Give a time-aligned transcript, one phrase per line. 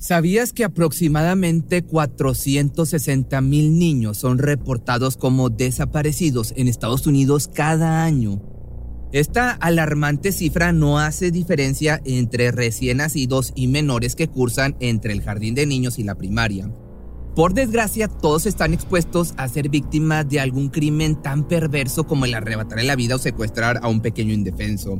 [0.00, 8.40] ¿Sabías que aproximadamente 460 mil niños son reportados como desaparecidos en Estados Unidos cada año?
[9.12, 15.20] Esta alarmante cifra no hace diferencia entre recién nacidos y menores que cursan entre el
[15.20, 16.72] jardín de niños y la primaria.
[17.36, 22.32] Por desgracia, todos están expuestos a ser víctimas de algún crimen tan perverso como el
[22.32, 24.98] arrebatarle la vida o secuestrar a un pequeño indefenso.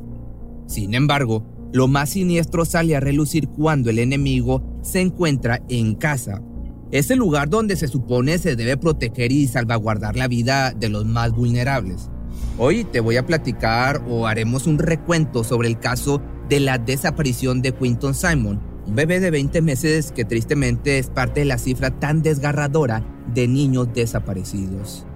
[0.67, 6.43] Sin embargo, lo más siniestro sale a relucir cuando el enemigo se encuentra en casa.
[6.91, 11.07] Es el lugar donde se supone se debe proteger y salvaguardar la vida de los
[11.07, 12.11] más vulnerables.
[12.59, 17.63] Hoy te voy a platicar o haremos un recuento sobre el caso de la desaparición
[17.63, 21.91] de Quinton Simon, un bebé de 20 meses que tristemente es parte de la cifra
[21.91, 25.07] tan desgarradora de niños desaparecidos.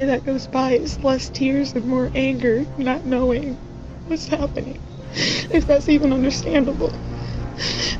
[0.00, 3.56] That goes by is less tears and more anger, not knowing
[4.08, 4.78] what's happening.
[5.14, 6.92] If that's even understandable.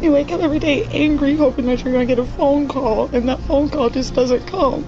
[0.01, 3.11] You wake up every day angry, hoping that you're going to get a phone call,
[3.13, 4.85] and that phone call just doesn't come.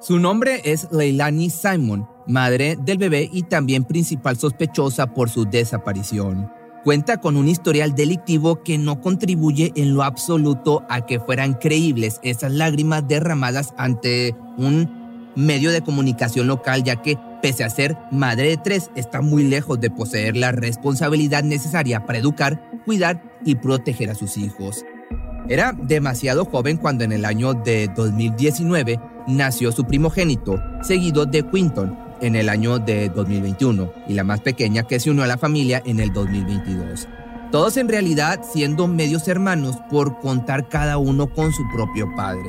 [0.00, 6.59] Su nombre es Leilani Simon, madre del bebé y también principal sospechosa por su desaparición
[6.84, 12.20] cuenta con un historial delictivo que no contribuye en lo absoluto a que fueran creíbles
[12.22, 18.48] esas lágrimas derramadas ante un medio de comunicación local, ya que pese a ser madre
[18.48, 24.10] de tres, está muy lejos de poseer la responsabilidad necesaria para educar, cuidar y proteger
[24.10, 24.84] a sus hijos.
[25.48, 32.09] Era demasiado joven cuando en el año de 2019 nació su primogénito, seguido de Quinton,
[32.20, 35.82] en el año de 2021 y la más pequeña que se unió a la familia
[35.84, 37.08] en el 2022.
[37.50, 42.48] Todos en realidad siendo medios hermanos por contar cada uno con su propio padre.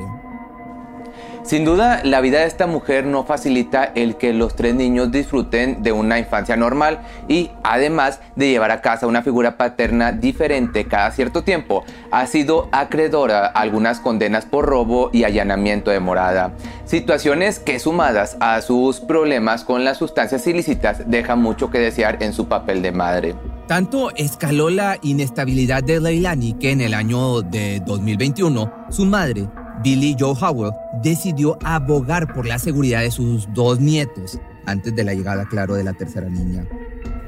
[1.44, 5.82] Sin duda, la vida de esta mujer no facilita el que los tres niños disfruten
[5.82, 11.10] de una infancia normal y, además de llevar a casa una figura paterna diferente cada
[11.10, 16.52] cierto tiempo, ha sido acreedora a algunas condenas por robo y allanamiento de morada.
[16.84, 22.34] Situaciones que sumadas a sus problemas con las sustancias ilícitas dejan mucho que desear en
[22.34, 23.34] su papel de madre.
[23.66, 29.48] Tanto escaló la inestabilidad de Leilani que en el año de 2021 su madre,
[29.82, 30.72] Billy Joe Howell
[31.02, 35.84] decidió abogar por la seguridad de sus dos nietos antes de la llegada, claro, de
[35.84, 36.66] la tercera niña.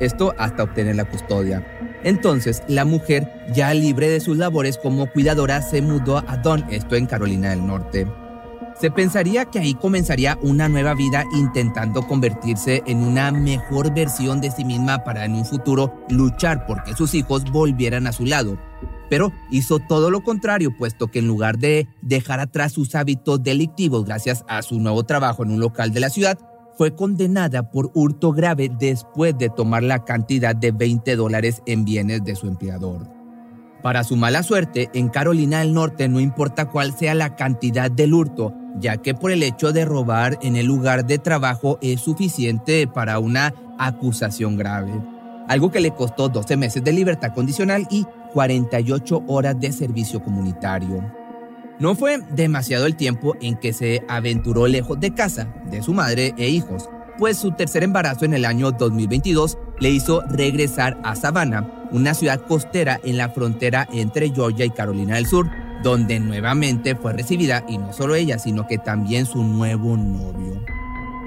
[0.00, 1.66] Esto hasta obtener la custodia.
[2.04, 6.96] Entonces, la mujer, ya libre de sus labores como cuidadora, se mudó a Don, esto
[6.96, 8.06] en Carolina del Norte.
[8.80, 14.50] Se pensaría que ahí comenzaría una nueva vida intentando convertirse en una mejor versión de
[14.50, 18.58] sí misma para en un futuro luchar porque sus hijos volvieran a su lado
[19.14, 24.04] pero hizo todo lo contrario, puesto que en lugar de dejar atrás sus hábitos delictivos
[24.04, 26.36] gracias a su nuevo trabajo en un local de la ciudad,
[26.76, 32.24] fue condenada por hurto grave después de tomar la cantidad de 20 dólares en bienes
[32.24, 33.08] de su empleador.
[33.84, 38.14] Para su mala suerte, en Carolina del Norte no importa cuál sea la cantidad del
[38.14, 42.88] hurto, ya que por el hecho de robar en el lugar de trabajo es suficiente
[42.88, 44.90] para una acusación grave,
[45.46, 51.02] algo que le costó 12 meses de libertad condicional y 48 horas de servicio comunitario.
[51.78, 56.34] No fue demasiado el tiempo en que se aventuró lejos de casa, de su madre
[56.36, 61.88] e hijos, pues su tercer embarazo en el año 2022 le hizo regresar a Savannah,
[61.90, 65.50] una ciudad costera en la frontera entre Georgia y Carolina del Sur,
[65.82, 70.64] donde nuevamente fue recibida y no solo ella, sino que también su nuevo novio.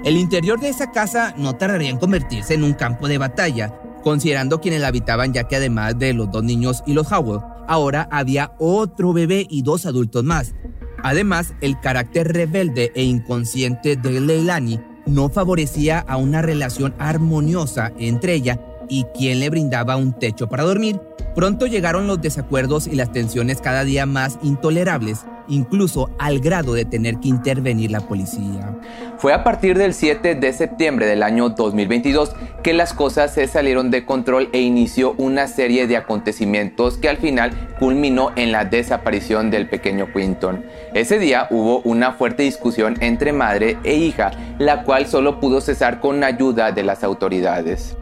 [0.04, 3.74] El interior de esa casa no tardaría en convertirse en un campo de batalla,
[4.08, 8.08] considerando quienes la habitaban ya que además de los dos niños y los Howell, ahora
[8.10, 10.56] había otro bebé y dos adultos más.
[11.04, 18.36] Además, el carácter rebelde e inconsciente de Leilani no favorecía a una relación armoniosa entre
[18.36, 21.00] ella y quién le brindaba un techo para dormir.
[21.36, 26.86] Pronto llegaron los desacuerdos y las tensiones cada día más intolerables, incluso al grado de
[26.86, 28.76] tener que intervenir la policía.
[29.18, 33.92] Fue a partir del 7 de septiembre del año 2022 que las cosas se salieron
[33.92, 39.52] de control e inició una serie de acontecimientos que al final culminó en la desaparición
[39.52, 40.66] del pequeño Quinton.
[40.94, 46.00] Ese día hubo una fuerte discusión entre madre e hija, la cual solo pudo cesar
[46.00, 47.97] con ayuda de las autoridades.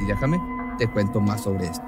[0.00, 0.40] Y déjame,
[0.78, 1.86] te cuento más sobre esto.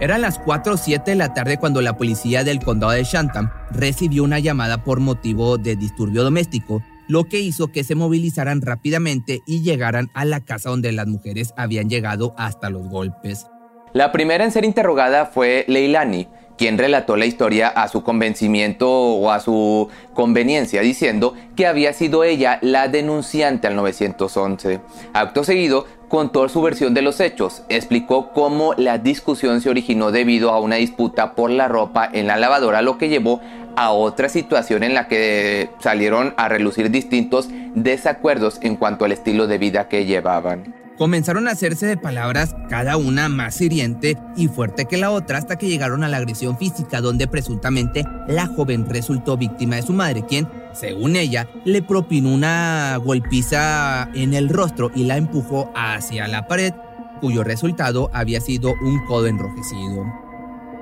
[0.00, 3.50] Eran las 4 o 7 de la tarde cuando la policía del condado de Shantam
[3.70, 9.42] recibió una llamada por motivo de disturbio doméstico, lo que hizo que se movilizaran rápidamente
[9.46, 13.46] y llegaran a la casa donde las mujeres habían llegado hasta los golpes.
[13.92, 16.26] La primera en ser interrogada fue Leilani,
[16.56, 22.24] quien relató la historia a su convencimiento o a su conveniencia, diciendo que había sido
[22.24, 24.80] ella la denunciante al 911.
[25.12, 30.50] Acto seguido, contó su versión de los hechos, explicó cómo la discusión se originó debido
[30.50, 33.40] a una disputa por la ropa en la lavadora, lo que llevó
[33.74, 39.48] a otra situación en la que salieron a relucir distintos desacuerdos en cuanto al estilo
[39.48, 40.83] de vida que llevaban.
[40.98, 45.56] Comenzaron a hacerse de palabras cada una más hiriente y fuerte que la otra hasta
[45.56, 50.24] que llegaron a la agresión física donde presuntamente la joven resultó víctima de su madre,
[50.24, 56.46] quien, según ella, le propinó una golpiza en el rostro y la empujó hacia la
[56.46, 56.72] pared,
[57.20, 60.04] cuyo resultado había sido un codo enrojecido.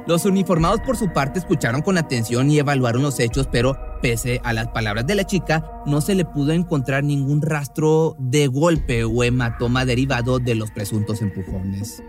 [0.07, 4.53] Los uniformados por su parte escucharon con atención y evaluaron los hechos, pero pese a
[4.53, 9.25] las palabras de la chica, no se le pudo encontrar ningún rastro de golpe o
[9.25, 12.03] hematoma derivado de los presuntos empujones.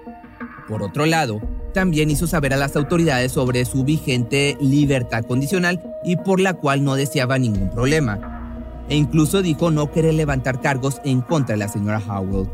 [0.68, 1.40] Por otro lado,
[1.74, 6.84] también hizo saber a las autoridades sobre su vigente libertad condicional y por la cual
[6.84, 8.86] no deseaba ningún problema.
[8.90, 12.50] E incluso dijo no querer levantar cargos en contra de la señora Howell.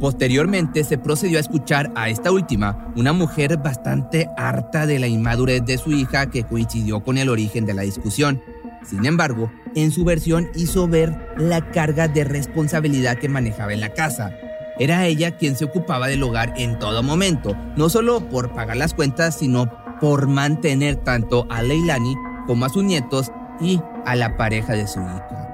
[0.00, 5.64] Posteriormente se procedió a escuchar a esta última, una mujer bastante harta de la inmadurez
[5.64, 8.42] de su hija que coincidió con el origen de la discusión.
[8.84, 13.92] Sin embargo, en su versión hizo ver la carga de responsabilidad que manejaba en la
[13.94, 14.32] casa.
[14.78, 18.94] Era ella quien se ocupaba del hogar en todo momento, no solo por pagar las
[18.94, 19.70] cuentas, sino
[20.00, 22.14] por mantener tanto a Leilani
[22.46, 25.53] como a sus nietos y a la pareja de su hija.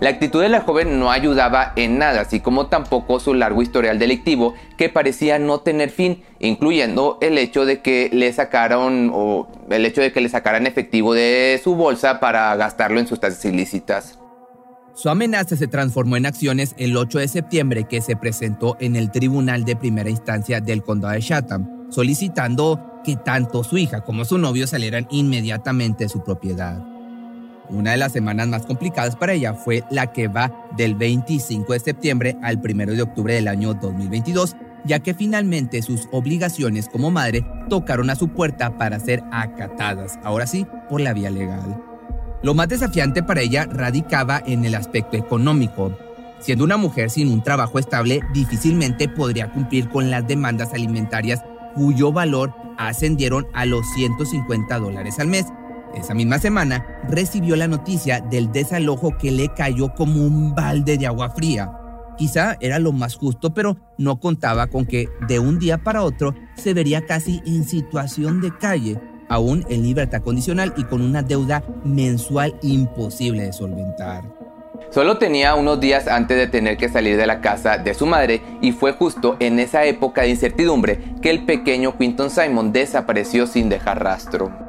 [0.00, 3.98] La actitud de la joven no ayudaba en nada, así como tampoco su largo historial
[3.98, 9.12] delictivo que parecía no tener fin, incluyendo el hecho de que le sacaron
[9.70, 14.18] el hecho de que le sacaran efectivo de su bolsa para gastarlo en sustancias ilícitas.
[14.94, 19.10] Su amenaza se transformó en acciones el 8 de septiembre que se presentó en el
[19.10, 24.38] Tribunal de Primera Instancia del Condado de Chatham, solicitando que tanto su hija como su
[24.38, 26.93] novio salieran inmediatamente de su propiedad.
[27.70, 31.80] Una de las semanas más complicadas para ella fue la que va del 25 de
[31.80, 37.44] septiembre al 1 de octubre del año 2022, ya que finalmente sus obligaciones como madre
[37.70, 41.82] tocaron a su puerta para ser acatadas, ahora sí, por la vía legal.
[42.42, 45.96] Lo más desafiante para ella radicaba en el aspecto económico.
[46.40, 51.42] Siendo una mujer sin un trabajo estable, difícilmente podría cumplir con las demandas alimentarias
[51.74, 55.46] cuyo valor ascendieron a los 150 dólares al mes,
[55.96, 61.06] esa misma semana recibió la noticia del desalojo que le cayó como un balde de
[61.06, 61.70] agua fría.
[62.16, 66.34] Quizá era lo más justo, pero no contaba con que de un día para otro
[66.56, 71.64] se vería casi en situación de calle, aún en libertad condicional y con una deuda
[71.84, 74.24] mensual imposible de solventar.
[74.90, 78.42] Solo tenía unos días antes de tener que salir de la casa de su madre
[78.60, 83.68] y fue justo en esa época de incertidumbre que el pequeño Quinton Simon desapareció sin
[83.68, 84.63] dejar rastro.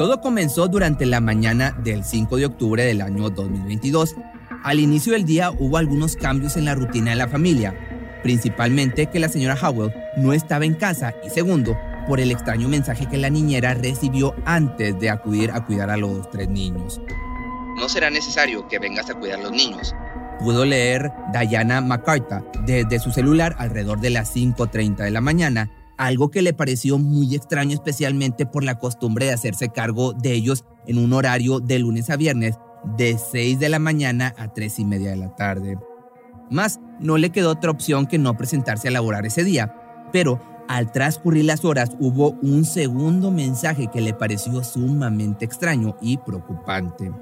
[0.00, 4.16] Todo comenzó durante la mañana del 5 de octubre del año 2022.
[4.64, 7.74] Al inicio del día hubo algunos cambios en la rutina de la familia,
[8.22, 11.76] principalmente que la señora Howell no estaba en casa y segundo,
[12.08, 16.30] por el extraño mensaje que la niñera recibió antes de acudir a cuidar a los
[16.30, 16.98] tres niños.
[17.76, 19.94] No será necesario que vengas a cuidar a los niños.
[20.38, 25.68] Pudo leer Diana McCarthy desde su celular alrededor de las 5.30 de la mañana
[26.00, 30.64] algo que le pareció muy extraño especialmente por la costumbre de hacerse cargo de ellos
[30.86, 32.56] en un horario de lunes a viernes
[32.96, 35.78] de 6 de la mañana a 3 y media de la tarde.
[36.50, 39.76] Más, no le quedó otra opción que no presentarse a laborar ese día,
[40.10, 46.16] pero al transcurrir las horas hubo un segundo mensaje que le pareció sumamente extraño y
[46.16, 47.12] preocupante.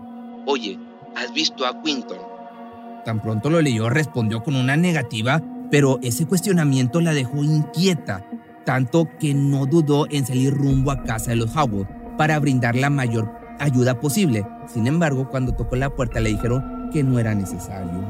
[0.47, 0.79] Oye,
[1.17, 2.19] ¿has visto a Quinton?
[3.05, 8.25] Tan pronto lo leyó respondió con una negativa, pero ese cuestionamiento la dejó inquieta
[8.69, 12.91] tanto que no dudó en salir rumbo a casa de los Howard para brindar la
[12.91, 14.45] mayor ayuda posible.
[14.67, 18.05] Sin embargo, cuando tocó la puerta le dijeron que no era necesario.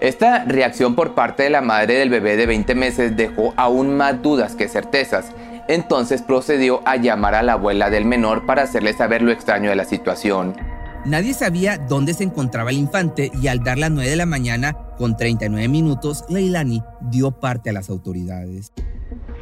[0.00, 4.20] Esta reacción por parte de la madre del bebé de 20 meses dejó aún más
[4.22, 5.26] dudas que certezas.
[5.68, 9.76] Entonces procedió a llamar a la abuela del menor para hacerle saber lo extraño de
[9.76, 10.56] la situación.
[11.04, 14.76] Nadie sabía dónde se encontraba el infante y al dar las 9 de la mañana,
[14.98, 18.72] con 39 minutos, Leilani dio parte a las autoridades.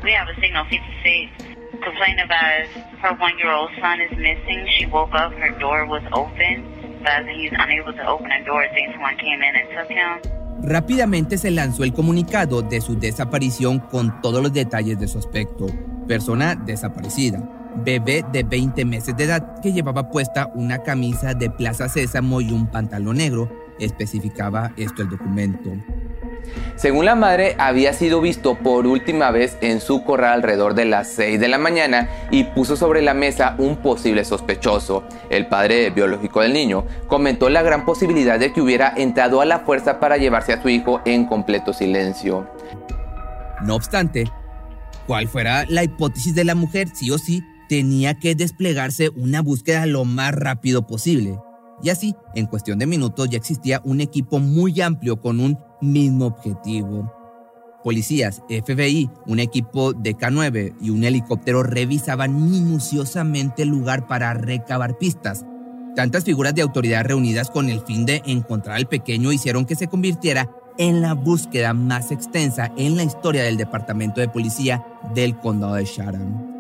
[0.02, 1.30] We have a signal 56
[1.78, 2.66] complaint about
[3.02, 4.66] her one-year-old son is missing.
[4.76, 6.66] She woke up, her door was open,
[7.04, 8.66] but he's unable to open the door.
[8.74, 10.32] Thinks someone came in and took him.
[10.64, 15.66] Rápidamente se lanzó el comunicado de su desaparición con todos los detalles de su aspecto.
[16.08, 17.40] Persona desaparecida.
[17.76, 22.50] Bebé de 20 meses de edad que llevaba puesta una camisa de Plaza Sésamo y
[22.50, 23.48] un pantalón negro.
[23.78, 25.70] Especificaba esto el documento.
[26.76, 31.08] Según la madre, había sido visto por última vez en su corral alrededor de las
[31.08, 35.04] 6 de la mañana y puso sobre la mesa un posible sospechoso.
[35.30, 39.60] El padre biológico del niño comentó la gran posibilidad de que hubiera entrado a la
[39.60, 42.48] fuerza para llevarse a su hijo en completo silencio.
[43.62, 44.24] No obstante,
[45.06, 49.86] cual fuera la hipótesis de la mujer, sí o sí, tenía que desplegarse una búsqueda
[49.86, 51.38] lo más rápido posible.
[51.82, 56.26] Y así, en cuestión de minutos ya existía un equipo muy amplio con un mismo
[56.26, 57.12] objetivo.
[57.82, 64.96] Policías, FBI, un equipo de K9 y un helicóptero revisaban minuciosamente el lugar para recabar
[64.96, 65.44] pistas.
[65.96, 69.88] Tantas figuras de autoridad reunidas con el fin de encontrar al pequeño hicieron que se
[69.88, 70.48] convirtiera
[70.78, 74.84] en la búsqueda más extensa en la historia del Departamento de Policía
[75.14, 76.51] del Condado de Chatham.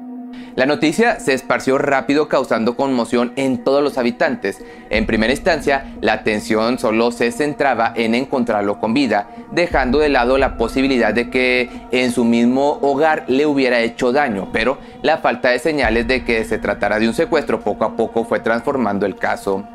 [0.54, 4.62] La noticia se esparció rápido causando conmoción en todos los habitantes.
[4.90, 10.38] En primera instancia, la atención solo se centraba en encontrarlo con vida, dejando de lado
[10.38, 15.50] la posibilidad de que en su mismo hogar le hubiera hecho daño, pero la falta
[15.50, 19.16] de señales de que se tratara de un secuestro poco a poco fue transformando el
[19.16, 19.66] caso.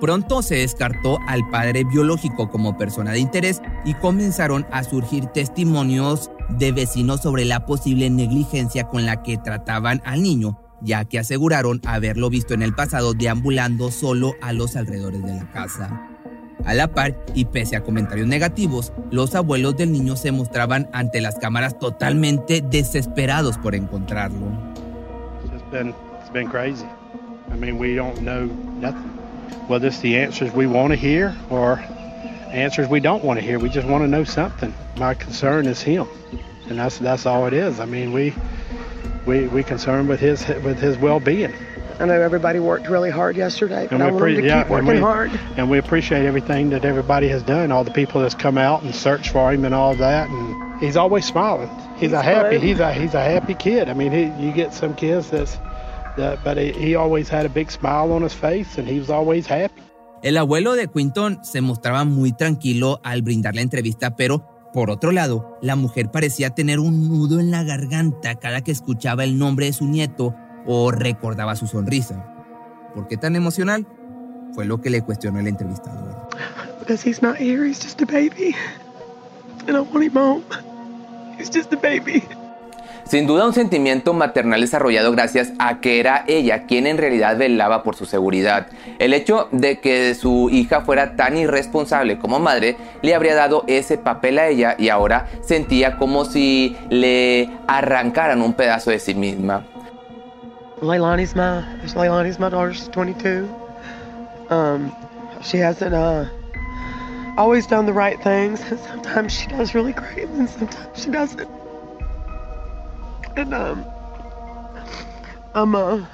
[0.00, 6.30] Pronto se descartó al padre biológico como persona de interés y comenzaron a surgir testimonios
[6.48, 11.82] de vecinos sobre la posible negligencia con la que trataban al niño, ya que aseguraron
[11.84, 16.06] haberlo visto en el pasado deambulando solo a los alrededores de la casa.
[16.64, 21.20] A la par, y pese a comentarios negativos, los abuelos del niño se mostraban ante
[21.20, 24.46] las cámaras totalmente desesperados por encontrarlo.
[29.66, 31.82] Whether it's the answers we want to hear or
[32.50, 33.58] answers we don't want to hear.
[33.58, 34.74] We just want to know something.
[34.96, 36.08] My concern is him,
[36.68, 37.80] and that's that's all it is.
[37.80, 38.34] I mean, we
[39.26, 41.54] we we concerned with his with his well-being.
[42.00, 45.38] I know everybody worked really hard yesterday, but I want to yeah, and we, hard.
[45.58, 48.94] And we appreciate everything that everybody has done, all the people that's come out and
[48.94, 50.30] searched for him and all that.
[50.30, 51.68] And he's always smiling.
[51.92, 52.58] He's, he's a happy.
[52.58, 53.90] He's a he's a happy kid.
[53.90, 55.58] I mean, he, you get some kids that's
[60.22, 65.10] El abuelo de Quinton se mostraba muy tranquilo al brindar la entrevista, pero por otro
[65.10, 69.66] lado, la mujer parecía tener un nudo en la garganta cada que escuchaba el nombre
[69.66, 70.34] de su nieto
[70.66, 72.24] o recordaba su sonrisa.
[72.94, 73.86] ¿Por qué tan emocional?
[74.54, 76.28] Fue lo que le cuestionó el entrevistador.
[76.78, 78.54] Because he's not here, he's just a baby.
[79.66, 80.44] And I want him home.
[81.38, 82.22] He's just a baby.
[83.10, 87.82] Sin duda un sentimiento maternal desarrollado gracias a que era ella quien en realidad velaba
[87.82, 88.68] por su seguridad.
[89.00, 93.98] El hecho de que su hija fuera tan irresponsable como madre le habría dado ese
[93.98, 99.66] papel a ella y ahora sentía como si le arrancaran un pedazo de sí misma.
[100.80, 101.64] Leilani's my,
[101.96, 103.44] Leilani's my daughter, 22.
[104.50, 104.92] Um,
[105.42, 106.26] she hasn't uh,
[107.36, 108.60] always done the right things.
[108.88, 111.59] Sometimes she does really great and sometimes she doesn't.
[113.36, 113.84] And um,
[115.54, 116.04] I'm uh,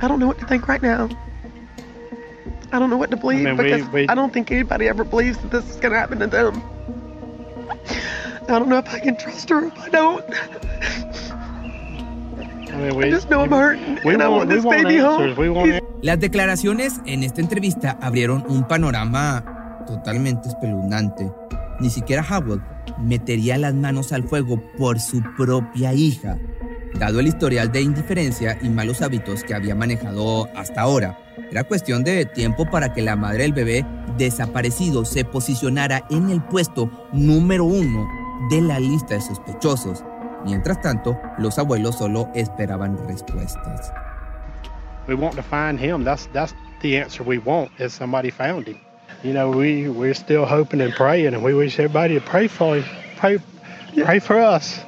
[0.00, 1.08] I don't know what to think right now.
[2.72, 4.88] I don't know what to believe I mean, because we, we, I don't think anybody
[4.88, 6.62] ever believes that this is going to happen to them.
[8.48, 10.24] I don't know if I can trust her if I don't.
[12.70, 15.80] I, mean, we, I just know I'm hurting and I want this baby home.
[16.02, 19.44] Las declaraciones en esta entrevista abrieron un panorama
[19.86, 21.30] totalmente espeluznante.
[21.80, 22.62] Ni siquiera Howard
[23.02, 26.38] metería las manos al fuego por su propia hija,
[26.94, 31.18] dado el historial de indiferencia y malos hábitos que había manejado hasta ahora.
[31.50, 33.86] Era cuestión de tiempo para que la madre del bebé
[34.18, 38.08] desaparecido se posicionara en el puesto número uno
[38.50, 40.04] de la lista de sospechosos.
[40.44, 43.92] Mientras tanto, los abuelos solo esperaban respuestas.
[45.08, 46.04] We want to find him.
[46.04, 47.70] That's that's the answer we want.
[47.78, 48.89] Him.
[49.22, 52.82] You know, we we're still hoping and praying, and we wish everybody to pray for
[53.16, 53.38] pray,
[53.96, 54.80] pray for us.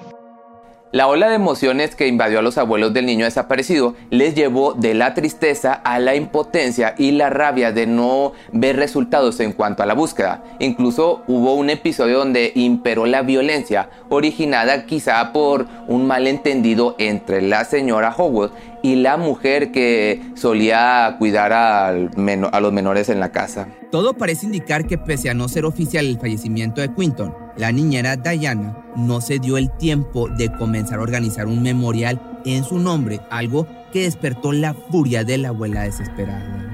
[0.93, 4.93] La ola de emociones que invadió a los abuelos del niño desaparecido les llevó de
[4.93, 9.87] la tristeza a la impotencia y la rabia de no ver resultados en cuanto a
[9.87, 10.45] la búsqueda.
[10.59, 17.65] Incluso hubo un episodio donde imperó la violencia, originada quizá por un malentendido entre la
[17.65, 18.51] señora Howard
[18.83, 23.67] y la mujer que solía cuidar a los menores en la casa.
[23.91, 28.17] Todo parece indicar que pese a no ser oficial el fallecimiento de Quinton, la niñera
[28.17, 33.21] Diana no se dio el tiempo de comenzar a organizar un memorial en su nombre,
[33.31, 36.72] algo que despertó la furia de la abuela desesperada.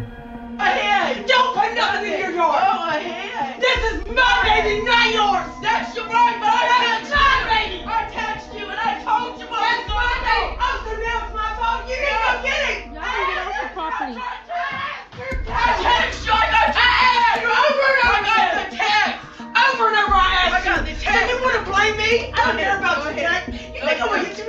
[22.09, 22.33] Me?
[22.33, 23.47] I don't care about you, Jack.
[23.49, 24.47] You think I'm gonna hit you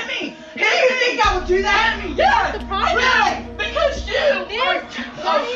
[0.00, 0.36] at me?
[0.56, 2.00] How you think I would do that?
[2.16, 2.52] Yeah,
[2.92, 3.56] really?
[3.56, 4.82] Because you are.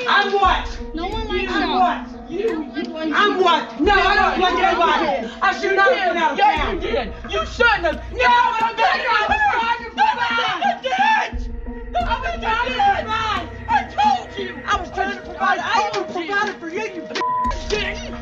[0.09, 0.95] I'm what?
[0.95, 2.31] No one likes I'm what?
[2.31, 3.81] You, you, I'm what?
[3.81, 5.33] No, I don't like anybody.
[5.43, 6.75] I should not have been out of town.
[6.75, 7.15] you did.
[7.31, 8.13] You shouldn't have.
[8.13, 9.09] No, I'm better.
[9.09, 10.61] I was trying to provide.
[10.63, 11.57] I did.
[11.97, 13.47] I was trying to provide.
[13.69, 14.61] I told you.
[14.67, 15.59] I was trying to provide.
[15.63, 17.07] I even provided for you, you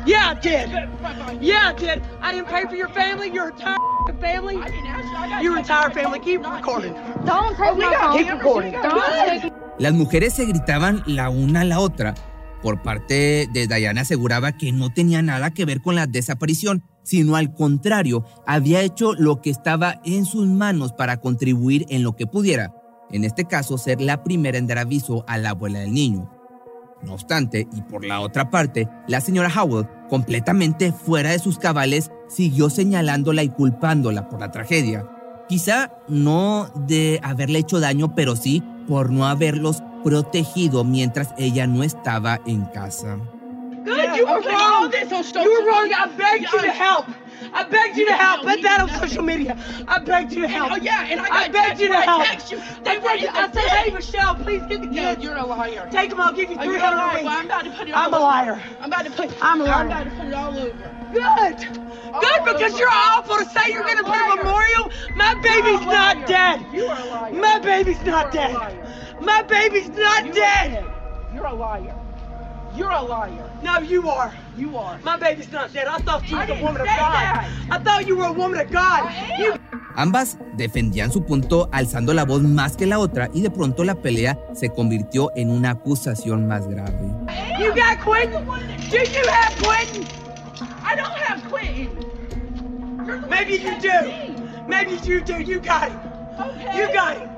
[0.05, 0.69] Yeah, I did.
[1.41, 2.01] Yeah, I did.
[2.21, 3.77] I didn't pay for your family, your entire
[4.21, 4.57] family.
[5.41, 6.19] Your entire family.
[6.19, 6.93] Keep recording.
[7.25, 8.17] Don't take my phone.
[8.17, 8.73] Keep recording.
[9.79, 12.13] Las mujeres se gritaban la una a la otra.
[12.61, 17.35] Por parte de Diana aseguraba que no tenía nada que ver con la desaparición, sino
[17.35, 22.25] al contrario, había hecho lo que estaba en sus manos para contribuir en lo que
[22.25, 22.73] pudiera.
[23.11, 26.31] En este caso, ser la primera en dar aviso a la abuela del niño.
[27.05, 32.11] No obstante, y por la otra parte, la señora Howell, completamente fuera de sus cabales,
[32.27, 35.07] siguió señalándola y culpándola por la tragedia.
[35.47, 41.83] Quizá no de haberle hecho daño, pero sí por no haberlos protegido mientras ella no
[41.83, 43.17] estaba en casa.
[43.85, 44.91] Good, you were wrong.
[44.91, 45.91] You were wrong.
[45.93, 47.05] I begged you to help.
[47.53, 48.43] I begged you to help.
[48.43, 49.57] Put that on social media.
[49.87, 50.71] I begged you to help.
[50.71, 52.51] Oh yeah, and I, I begged you to help.
[52.51, 52.61] You.
[52.83, 53.09] They were.
[53.09, 55.23] I said, hey Michelle, please get the kids.
[55.23, 55.87] You're a liar.
[55.91, 56.19] Take them.
[56.19, 57.25] I'll give you 300 a week.
[57.25, 58.61] Well, I'm about to put it all I'm a liar.
[58.79, 59.31] I'm about to put.
[59.41, 59.73] I'm a liar.
[59.73, 60.95] I'm about to put it all over.
[61.13, 61.79] Good.
[62.13, 62.79] All Good, because over.
[62.79, 64.91] you're awful to say you're going to put a memorial.
[65.15, 66.65] My baby's not dead.
[66.73, 67.33] You are a liar.
[67.33, 68.53] My baby's not dead.
[69.21, 70.85] My baby's not dead.
[71.33, 72.04] You're a liar.
[72.77, 73.49] You're a liar.
[73.63, 74.33] No, you are.
[74.57, 74.99] You are.
[75.03, 75.87] My baby's not dead.
[75.87, 77.45] I thought you were a woman of God.
[77.71, 79.11] I thought you were a woman of God.
[79.97, 83.95] Ambas defendían su punto alzando la voz más que la otra y de pronto la
[83.95, 87.13] pelea se convirtió en una acusación más grave.
[87.59, 88.45] You got Quentin?
[88.89, 90.05] Do you have Quentin?
[90.83, 91.89] I don't have Quentin.
[93.29, 94.35] Maybe you do.
[94.67, 95.41] Maybe you do.
[95.41, 95.99] You got him.
[96.39, 96.77] Okay.
[96.77, 97.29] You got him.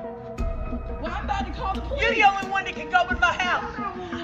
[1.00, 2.02] Well, I'm about to call the police.
[2.02, 3.72] You're the only one that can go in my house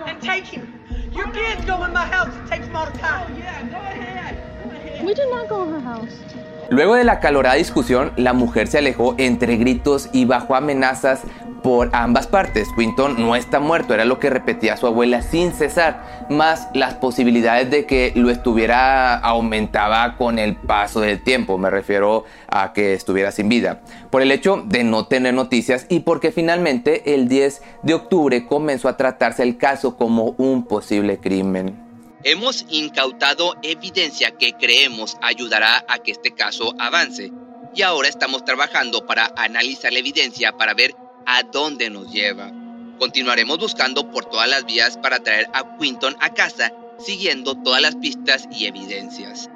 [0.07, 0.81] and take him.
[1.15, 3.33] Your kids go in my house It takes them all the time.
[3.33, 4.37] Oh, yeah, go ahead.
[4.63, 5.05] Go ahead.
[5.05, 6.25] We did not go in her house.
[6.71, 11.23] Luego de la calorada discusión, la mujer se alejó entre gritos y bajo amenazas
[11.63, 12.69] por ambas partes.
[12.77, 17.71] Quinton no está muerto, era lo que repetía su abuela sin cesar, más las posibilidades
[17.71, 23.31] de que lo estuviera aumentaba con el paso del tiempo, me refiero a que estuviera
[23.31, 27.95] sin vida, por el hecho de no tener noticias y porque finalmente el 10 de
[27.95, 31.84] octubre comenzó a tratarse el caso como un posible crimen.
[32.27, 37.31] Hemos incautado evidencia que creemos ayudará a que este caso avance
[37.75, 40.95] y ahora estamos trabajando para analizar la evidencia para ver
[41.27, 42.51] a dónde nos lleva.
[42.99, 47.97] Continuaremos buscando por todas las vías para traer a Quinton a casa, siguiendo todas las
[47.97, 49.51] pistas y evidencias.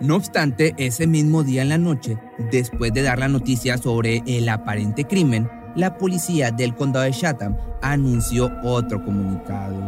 [0.00, 2.18] No obstante, ese mismo día en la noche,
[2.50, 7.56] después de dar la noticia sobre el aparente crimen, la policía del condado de Chatham
[7.80, 9.79] anunció otro comunicado.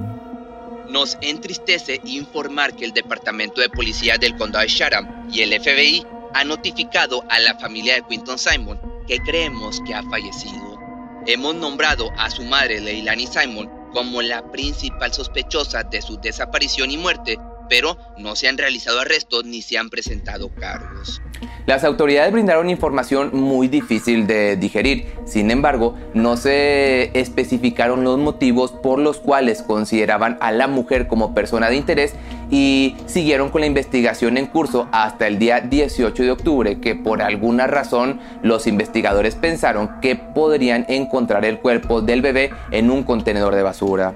[0.93, 6.05] Nos entristece informar que el Departamento de Policía del Condado de Chatham y el FBI
[6.35, 8.79] han notificado a la familia de Quinton Simon
[9.09, 10.79] que creemos que ha fallecido.
[11.27, 16.99] Hemos nombrado a su madre Leilani Simon como la principal sospechosa de su desaparición y
[16.99, 17.39] muerte,
[17.71, 21.23] pero no se han realizado arrestos ni se han presentado cargos.
[21.65, 28.73] Las autoridades brindaron información muy difícil de digerir, sin embargo, no se especificaron los motivos
[28.73, 32.15] por los cuales consideraban a la mujer como persona de interés
[32.53, 37.23] y siguieron con la investigación en curso hasta el día 18 de octubre, que por
[37.23, 43.55] alguna razón los investigadores pensaron que podrían encontrar el cuerpo del bebé en un contenedor
[43.55, 44.15] de basura.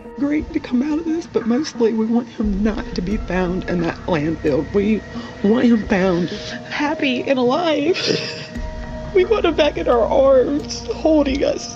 [9.15, 11.75] We want him back in our arms, holding us.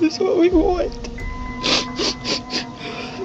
[0.00, 1.15] That's what we want.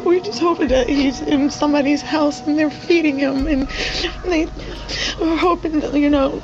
[0.06, 3.68] We're just hoping that he's in somebody's house and they're feeding him and
[4.26, 6.42] they are hoping that, you know,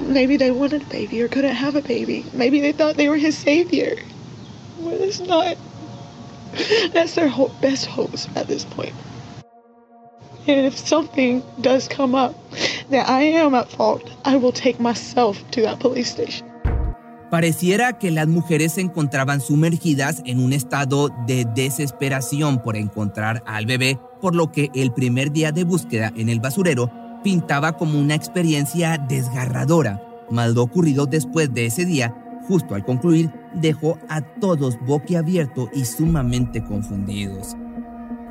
[0.00, 2.24] maybe they wanted a baby or couldn't have a baby.
[2.32, 3.96] Maybe they thought they were his savior.
[4.80, 5.56] But it's not.
[6.92, 8.94] That's their hope, best hopes at this point.
[10.46, 12.34] And if something does come up
[12.90, 16.53] that I am at fault, I will take myself to that police station.
[17.34, 23.66] Pareciera que las mujeres se encontraban sumergidas en un estado de desesperación por encontrar al
[23.66, 26.92] bebé, por lo que el primer día de búsqueda en el basurero
[27.24, 30.00] pintaba como una experiencia desgarradora.
[30.30, 32.14] Mal ocurrido después de ese día,
[32.46, 37.56] justo al concluir, dejó a todos boquiabiertos y sumamente confundidos.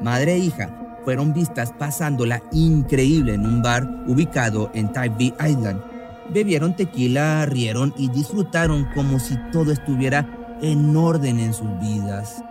[0.01, 5.92] Madre e hija fueron vistas pasándola increíble en un bar ubicado en Tybee Island.
[6.33, 10.27] Bebieron tequila, rieron y disfrutaron como si todo estuviera
[10.63, 12.43] en orden en sus vidas.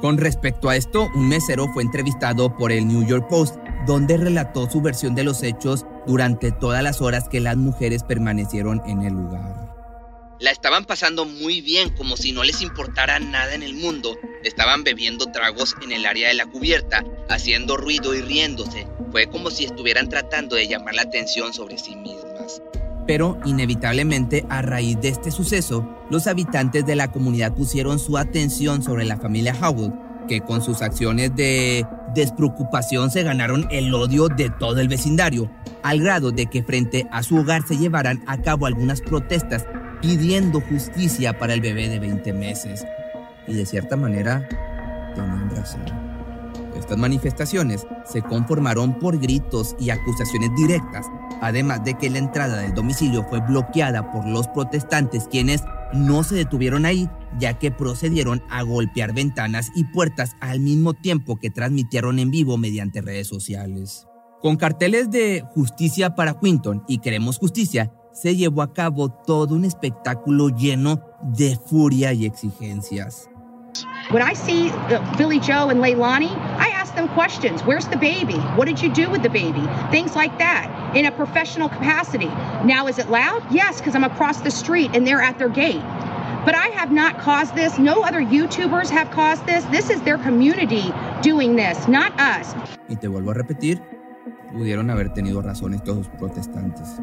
[0.00, 3.56] Con respecto a esto, un mesero fue entrevistado por el New York Post,
[3.86, 8.82] donde relató su versión de los hechos durante todas las horas que las mujeres permanecieron
[8.86, 9.72] en el lugar.
[10.40, 14.18] La estaban pasando muy bien, como si no les importara nada en el mundo.
[14.42, 18.88] Estaban bebiendo tragos en el área de la cubierta, haciendo ruido y riéndose.
[19.12, 22.60] Fue como si estuvieran tratando de llamar la atención sobre sí mismas.
[23.06, 28.82] Pero inevitablemente a raíz de este suceso, los habitantes de la comunidad pusieron su atención
[28.82, 29.92] sobre la familia Howell,
[30.28, 35.50] que con sus acciones de despreocupación se ganaron el odio de todo el vecindario,
[35.82, 39.66] al grado de que frente a su hogar se llevaran a cabo algunas protestas
[40.00, 42.84] pidiendo justicia para el bebé de 20 meses.
[43.46, 44.48] Y de cierta manera,
[45.14, 46.11] tenían razón.
[46.76, 51.06] Estas manifestaciones se conformaron por gritos y acusaciones directas,
[51.40, 56.36] además de que la entrada del domicilio fue bloqueada por los protestantes quienes no se
[56.36, 57.08] detuvieron ahí,
[57.38, 62.56] ya que procedieron a golpear ventanas y puertas al mismo tiempo que transmitieron en vivo
[62.56, 64.06] mediante redes sociales.
[64.40, 69.64] Con carteles de Justicia para Quinton y Queremos Justicia, se llevó a cabo todo un
[69.64, 73.28] espectáculo lleno de furia y exigencias.
[74.12, 77.62] When I see uh, Billy Joe and Leilani, I ask them questions.
[77.62, 78.36] Where's the baby?
[78.56, 79.66] What did you do with the baby?
[79.90, 82.26] Things like that in a professional capacity.
[82.66, 83.42] Now, is it loud?
[83.50, 85.80] Yes, because I'm across the street and they're at their gate.
[86.44, 87.78] But I have not caused this.
[87.78, 89.64] No other YouTubers have caused this.
[89.66, 92.54] This is their community doing this, not us.
[92.90, 93.80] Y te vuelvo a repetir,
[94.52, 97.00] pudieron haber tenido razón estos protestantes.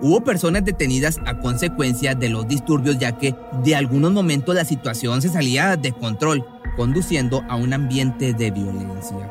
[0.00, 5.22] Hubo personas detenidas a consecuencia de los disturbios ya que de algunos momentos la situación
[5.22, 6.44] se salía de control,
[6.76, 9.30] conduciendo a un ambiente de violencia.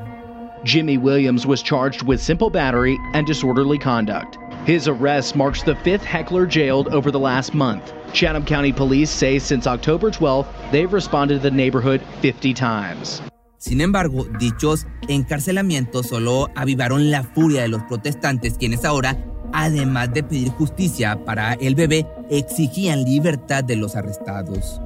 [0.63, 4.37] Jimmy Williams was charged with simple battery and disorderly conduct.
[4.65, 7.91] His arrest marks the fifth heckler jailed over the last month.
[8.13, 13.21] Chatham County Police say since October 12th, they've responded to the neighborhood 50 times.
[13.57, 19.17] Sin embargo, dichos encarcelamientos solo avivaron la furia de los protestantes, quienes ahora
[19.53, 24.81] además de pedir justicia para el bebé, exigían libertad de los arrestados.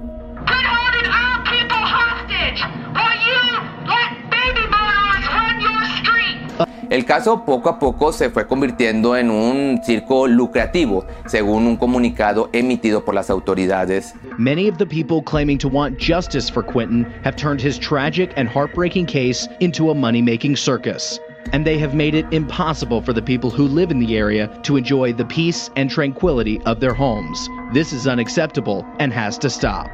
[6.89, 12.49] El caso poco a poco se fue convirtiendo en un circo lucrativo, según un comunicado
[12.53, 14.13] emitido por las autoridades.
[14.37, 18.47] Many of the people claiming to want justice for Quentin have turned his tragic and
[18.47, 21.19] heartbreaking case into a money-making circus.
[21.53, 24.77] And they have made it impossible for the people who live in the area to
[24.77, 27.49] enjoy the peace and tranquility of their homes.
[27.73, 29.87] This is unacceptable and has to stop.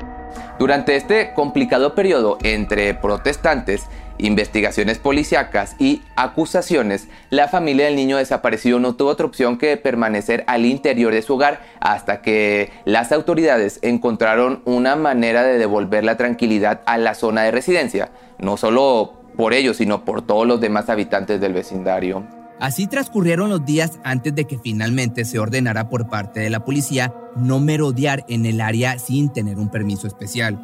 [0.59, 3.87] Durante este complicado periodo entre protestantes,
[4.17, 10.43] investigaciones policíacas y acusaciones, la familia del niño desaparecido no tuvo otra opción que permanecer
[10.47, 16.17] al interior de su hogar hasta que las autoridades encontraron una manera de devolver la
[16.17, 20.89] tranquilidad a la zona de residencia, no solo por ellos, sino por todos los demás
[20.89, 22.23] habitantes del vecindario.
[22.59, 27.13] Así transcurrieron los días antes de que finalmente se ordenara por parte de la policía
[27.35, 30.59] no merodear en el área sin tener un permiso especial.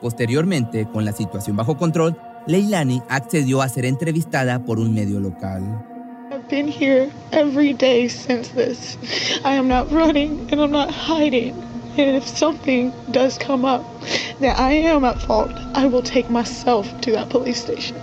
[0.00, 5.62] Posteriormente, con la situación bajo control, Leilani accedió a ser entrevistada por un medio local.
[6.30, 8.96] I've been here every day since this.
[9.44, 11.54] I am not running and I'm not hiding.
[11.98, 13.82] If something does come up
[14.38, 17.96] that I am at fault, I will take myself to that police station.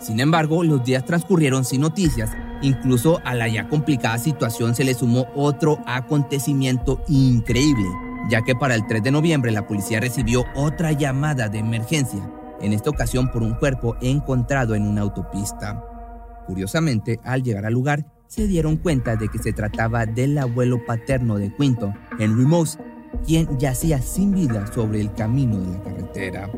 [0.00, 2.30] Sin embargo, los días transcurrieron sin noticias.
[2.62, 7.86] Incluso a la ya complicada situación se le sumó otro acontecimiento increíble,
[8.30, 12.26] ya que para el 3 de noviembre la policía recibió otra llamada de emergencia,
[12.62, 15.84] en esta ocasión por un cuerpo encontrado en una autopista.
[16.46, 21.36] Curiosamente, al llegar al lugar, se dieron cuenta de que se trataba del abuelo paterno
[21.36, 22.78] de Quinton, Henry Moss,
[23.26, 26.50] quien yacía sin vida sobre el camino de la carretera.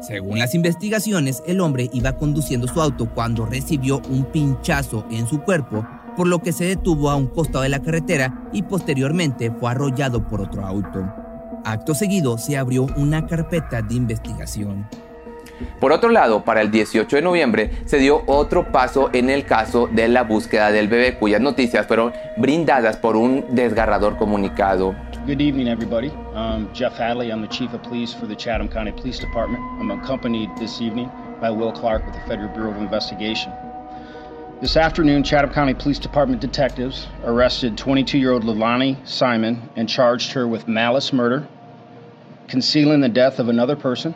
[0.00, 5.40] Según las investigaciones, el hombre iba conduciendo su auto cuando recibió un pinchazo en su
[5.42, 9.70] cuerpo, por lo que se detuvo a un costado de la carretera y posteriormente fue
[9.70, 11.04] arrollado por otro auto.
[11.64, 14.86] Acto seguido se abrió una carpeta de investigación.
[15.80, 19.88] Por otro lado, para el 18 de noviembre se dio otro paso en el caso
[19.90, 24.94] de la búsqueda del bebé, cuyas noticias fueron brindadas por un desgarrador comunicado.
[25.28, 26.10] Good evening, everybody.
[26.32, 27.30] I'm Jeff Hadley.
[27.30, 29.62] I'm the Chief of Police for the Chatham County Police Department.
[29.78, 33.52] I'm accompanied this evening by Will Clark with the Federal Bureau of Investigation.
[34.62, 40.32] This afternoon, Chatham County Police Department detectives arrested 22 year old Lilani Simon and charged
[40.32, 41.46] her with malice murder,
[42.46, 44.14] concealing the death of another person,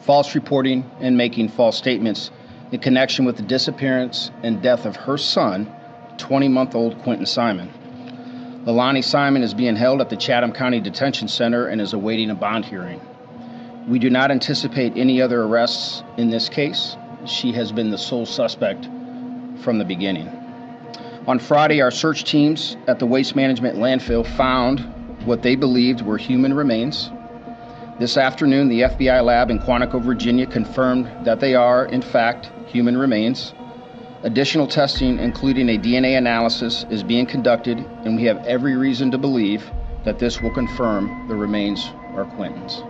[0.00, 2.30] false reporting, and making false statements
[2.72, 5.70] in connection with the disappearance and death of her son,
[6.16, 7.70] 20 month old Quentin Simon.
[8.66, 12.34] Lilani Simon is being held at the Chatham County Detention Center and is awaiting a
[12.34, 13.00] bond hearing.
[13.88, 16.96] We do not anticipate any other arrests in this case.
[17.26, 18.86] She has been the sole suspect
[19.62, 20.28] from the beginning.
[21.26, 24.80] On Friday, our search teams at the Waste Management landfill found
[25.26, 27.10] what they believed were human remains
[27.96, 32.98] this afternoon, the FBI lab in Quantico, Virginia confirmed that they are, in fact, human
[32.98, 33.54] remains.
[34.24, 39.18] Additional testing, including a DNA analysis, is being conducted, and we have every reason to
[39.18, 39.70] believe
[40.04, 42.82] that this will confirm the remains are Quentin's.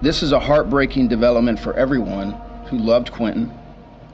[0.00, 2.32] This is a heartbreaking development for everyone
[2.68, 3.52] who loved Quentin,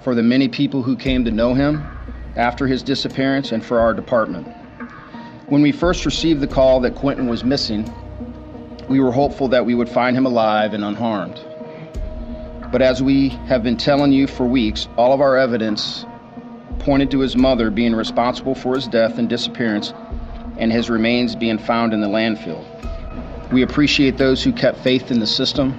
[0.00, 1.86] for the many people who came to know him
[2.34, 4.48] after his disappearance, and for our department.
[5.46, 7.88] When we first received the call that Quentin was missing,
[8.88, 11.40] we were hopeful that we would find him alive and unharmed.
[12.72, 16.06] But as we have been telling you for weeks, all of our evidence
[16.78, 19.92] pointed to his mother being responsible for his death and disappearance
[20.56, 22.64] and his remains being found in the landfill.
[23.52, 25.78] We appreciate those who kept faith in the system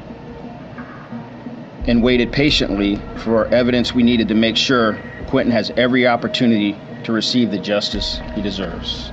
[1.88, 7.12] and waited patiently for evidence we needed to make sure Quentin has every opportunity to
[7.12, 9.13] receive the justice he deserves.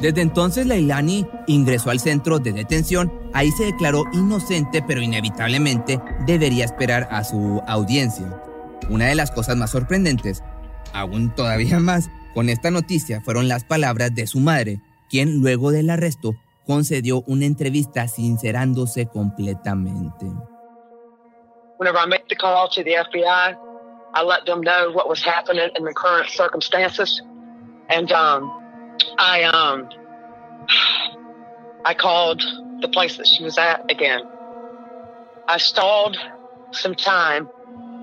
[0.00, 3.12] Desde entonces, Leilani ingresó al centro de detención.
[3.32, 8.40] Ahí se declaró inocente, pero inevitablemente debería esperar a su audiencia.
[8.90, 10.42] Una de las cosas más sorprendentes,
[10.92, 15.90] aún todavía más, con esta noticia fueron las palabras de su madre, quien luego del
[15.90, 16.34] arresto
[16.66, 20.26] concedió una entrevista sincerándose completamente.
[21.78, 23.56] Whenever I made the call to the FBI,
[24.14, 27.20] I let them know what was happening in the current circumstances,
[27.90, 28.63] and um,
[29.18, 29.88] I um
[31.84, 32.42] I called
[32.80, 34.22] the place that she was at again.
[35.48, 36.16] I stalled
[36.72, 37.48] some time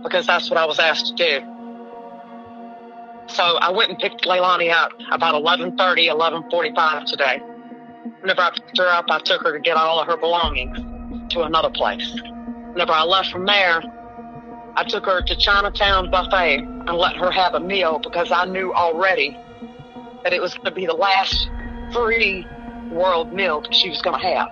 [0.03, 1.45] because that's what I was asked to do.
[3.27, 7.39] So I went and picked Leilani up about 11:30, 11:45 today.
[8.19, 10.77] Whenever I picked her up, I took her to get all of her belongings
[11.33, 12.15] to another place.
[12.73, 13.81] Whenever I left from there,
[14.75, 18.73] I took her to Chinatown Buffet and let her have a meal because I knew
[18.73, 19.37] already
[20.23, 21.49] that it was going to be the last
[21.93, 22.45] free
[22.91, 24.49] world meal she was going to have.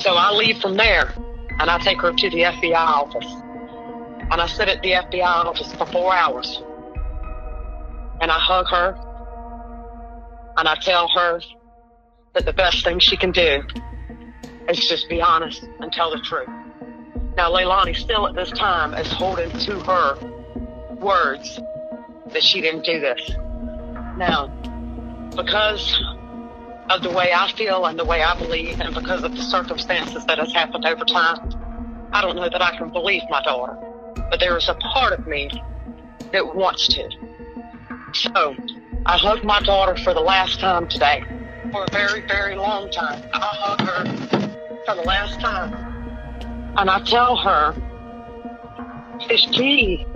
[0.00, 1.12] So I leave from there
[1.58, 3.26] and I take her to the FBI office.
[4.30, 6.62] And I sit at the FBI office for four hours.
[8.20, 8.96] And I hug her
[10.56, 11.40] and I tell her
[12.34, 13.62] that the best thing she can do
[14.68, 16.48] is just be honest and tell the truth.
[17.36, 20.18] Now, Leilani still at this time is holding to her
[20.96, 21.60] words
[22.32, 23.30] that she didn't do this.
[24.16, 24.50] Now,
[25.36, 26.02] because
[26.90, 30.24] of the way I feel and the way I believe, and because of the circumstances
[30.26, 31.52] that has happened over time,
[32.12, 33.76] I don't know that I can believe my daughter.
[34.30, 35.50] But there is a part of me
[36.32, 37.08] that wants to.
[38.12, 38.56] So
[39.04, 41.22] I hug my daughter for the last time today.
[41.72, 43.22] For a very, very long time.
[43.32, 44.04] I hug her
[44.86, 45.74] for the last time.
[46.76, 47.74] And I tell her
[49.28, 50.06] that she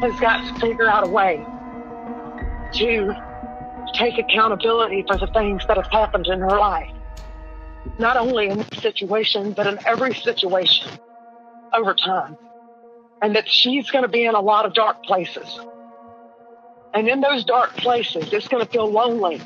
[0.00, 1.44] has got to figure out a way
[2.74, 3.25] to
[3.96, 6.92] take accountability for the things that have happened in her life.
[7.98, 10.90] Not only in this situation, but in every situation
[11.72, 12.36] over time.
[13.22, 15.58] And that she's going to be in a lot of dark places.
[16.92, 19.40] And in those dark places, it's going to feel lonely,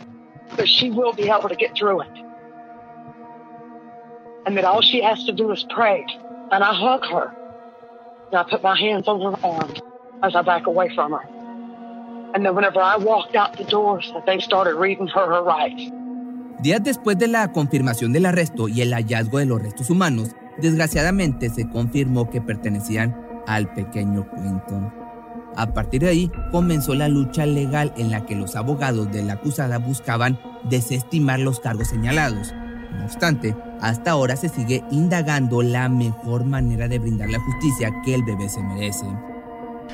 [0.56, 2.24] but she will be able to get through it.
[4.46, 6.04] And that all she has to do is pray.
[6.50, 7.34] And I hug her.
[8.26, 9.74] And I put my hands on her arm
[10.22, 11.39] as I back away from her.
[16.60, 21.48] Días después de la confirmación del arresto y el hallazgo de los restos humanos, desgraciadamente
[21.48, 23.16] se confirmó que pertenecían
[23.46, 24.92] al pequeño Quinton.
[25.56, 29.34] A partir de ahí comenzó la lucha legal en la que los abogados de la
[29.34, 32.54] acusada buscaban desestimar los cargos señalados.
[32.92, 38.14] No obstante, hasta ahora se sigue indagando la mejor manera de brindar la justicia que
[38.14, 39.06] el bebé se merece.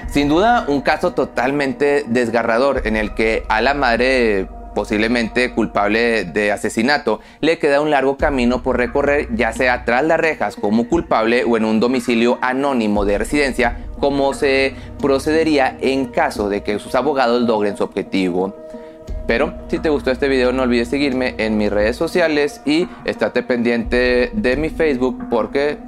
[0.09, 6.53] Sin duda, un caso totalmente desgarrador en el que a la madre posiblemente culpable de
[6.53, 11.45] asesinato, le queda un largo camino por recorrer, ya sea tras las rejas como culpable
[11.45, 16.95] o en un domicilio anónimo de residencia, como se procedería en caso de que sus
[16.95, 18.55] abogados logren su objetivo.
[19.27, 23.43] Pero si te gustó este video no olvides seguirme en mis redes sociales y estate
[23.43, 25.79] pendiente de mi Facebook porque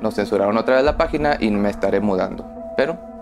[0.00, 2.46] nos censuraron otra vez la página y me estaré mudando.
[2.76, 2.96] Pero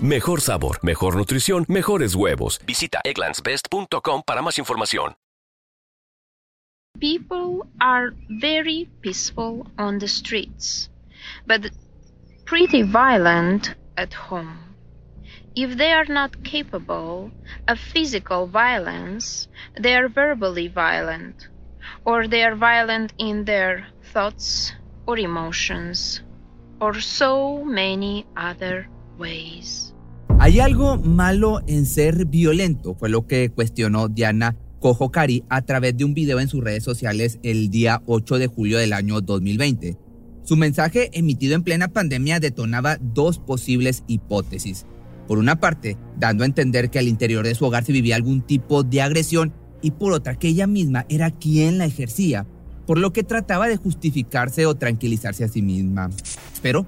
[0.00, 2.60] Mejor sabor, mejor nutrición, mejores huevos.
[2.64, 5.16] Visita egglandsbest.com para más información.
[7.00, 10.88] People are very peaceful on the streets,
[11.48, 11.72] but
[12.44, 14.56] pretty violent at home.
[15.56, 17.32] If they are not capable
[17.66, 19.48] of physical violence,
[19.80, 21.48] they are verbally violent,
[22.04, 24.72] or they are violent in their thoughts
[25.08, 26.22] or emotions,
[26.80, 28.86] or so many other
[29.18, 29.87] ways.
[30.40, 36.04] Hay algo malo en ser violento, fue lo que cuestionó Diana Kojokari a través de
[36.04, 39.96] un video en sus redes sociales el día 8 de julio del año 2020.
[40.44, 44.86] Su mensaje emitido en plena pandemia detonaba dos posibles hipótesis.
[45.26, 48.42] Por una parte, dando a entender que al interior de su hogar se vivía algún
[48.42, 52.46] tipo de agresión y por otra que ella misma era quien la ejercía,
[52.86, 56.10] por lo que trataba de justificarse o tranquilizarse a sí misma.
[56.62, 56.86] Pero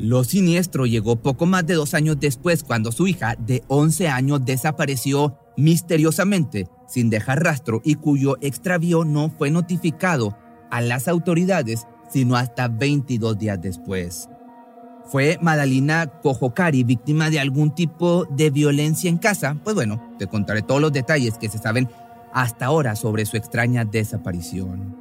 [0.00, 4.42] lo siniestro llegó poco más de dos años después cuando su hija de 11 años
[4.46, 10.38] desapareció misteriosamente sin dejar rastro y cuyo extravío no fue notificado
[10.70, 14.30] a las autoridades sino hasta 22 días después.
[15.04, 19.58] ¿Fue Madalina Kojokari víctima de algún tipo de violencia en casa?
[19.62, 21.90] Pues bueno, te contaré todos los detalles que se saben
[22.32, 24.99] hasta ahora sobre su extraña desaparición.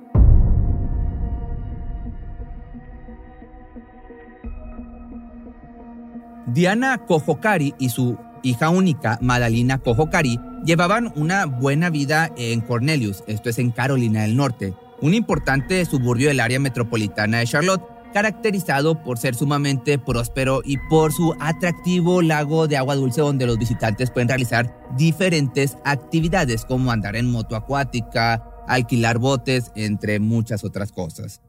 [6.54, 13.50] Diana Kojokari y su hija única, Madalina Kojokari, llevaban una buena vida en Cornelius, esto
[13.50, 17.84] es en Carolina del Norte, un importante suburbio del área metropolitana de Charlotte,
[18.14, 23.60] caracterizado por ser sumamente próspero y por su atractivo lago de agua dulce donde los
[23.60, 30.92] visitantes pueden realizar diferentes actividades como andar en moto acuática, alquilar botes, entre muchas otras
[30.92, 31.42] cosas.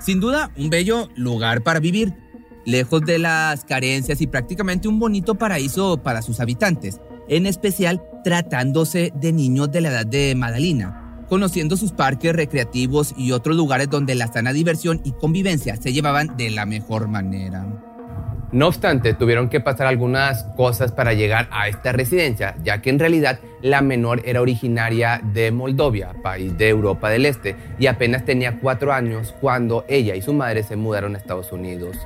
[0.00, 2.12] Sin duda, un bello lugar para vivir,
[2.64, 9.12] lejos de las carencias y prácticamente un bonito paraíso para sus habitantes, en especial tratándose
[9.14, 14.14] de niños de la edad de Madalina, conociendo sus parques recreativos y otros lugares donde
[14.14, 17.66] la sana diversión y convivencia se llevaban de la mejor manera.
[18.52, 22.98] No obstante, tuvieron que pasar algunas cosas para llegar a esta residencia, ya que en
[22.98, 28.58] realidad la menor era originaria de Moldovia, país de Europa del Este, y apenas tenía
[28.60, 31.96] cuatro años cuando ella y su madre se mudaron a Estados Unidos.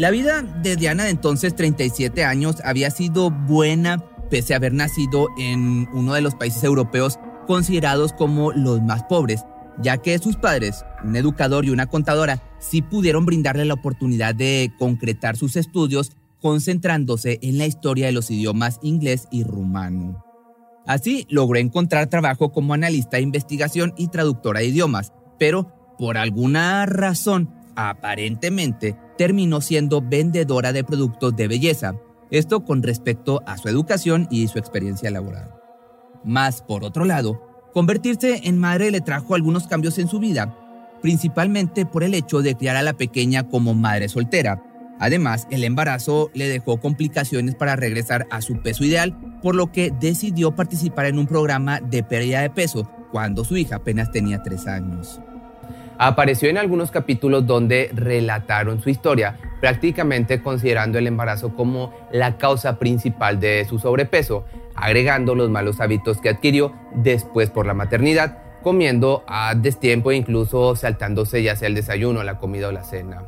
[0.00, 5.28] La vida de Diana de entonces 37 años había sido buena pese a haber nacido
[5.36, 9.44] en uno de los países europeos considerados como los más pobres,
[9.82, 14.72] ya que sus padres, un educador y una contadora, sí pudieron brindarle la oportunidad de
[14.78, 20.24] concretar sus estudios concentrándose en la historia de los idiomas inglés y rumano.
[20.86, 26.86] Así logró encontrar trabajo como analista de investigación y traductora de idiomas, pero por alguna
[26.86, 31.94] razón, aparentemente, terminó siendo vendedora de productos de belleza,
[32.30, 35.54] esto con respecto a su educación y su experiencia laboral.
[36.24, 37.40] Más por otro lado,
[37.72, 40.56] convertirse en madre le trajo algunos cambios en su vida,
[41.02, 44.62] principalmente por el hecho de criar a la pequeña como madre soltera,
[45.00, 49.90] Además, el embarazo le dejó complicaciones para regresar a su peso ideal, por lo que
[49.98, 54.66] decidió participar en un programa de pérdida de peso cuando su hija apenas tenía tres
[54.66, 55.18] años.
[56.02, 62.78] Apareció en algunos capítulos donde relataron su historia, prácticamente considerando el embarazo como la causa
[62.78, 69.24] principal de su sobrepeso, agregando los malos hábitos que adquirió después por la maternidad, comiendo
[69.28, 73.20] a destiempo e incluso saltándose ya sea el desayuno, la comida o la cena.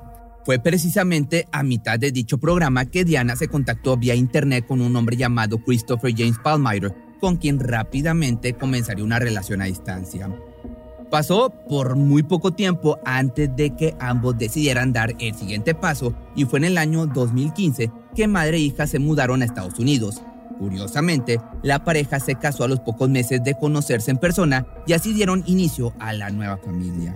[0.42, 4.96] Fue precisamente a mitad de dicho programa que Diana se contactó vía internet con un
[4.96, 10.30] hombre llamado Christopher James Palmyre, con quien rápidamente comenzaría una relación a distancia.
[11.12, 16.46] Pasó por muy poco tiempo antes de que ambos decidieran dar el siguiente paso y
[16.46, 20.22] fue en el año 2015 que madre e hija se mudaron a Estados Unidos.
[20.58, 25.12] Curiosamente, la pareja se casó a los pocos meses de conocerse en persona y así
[25.12, 27.14] dieron inicio a la nueva familia.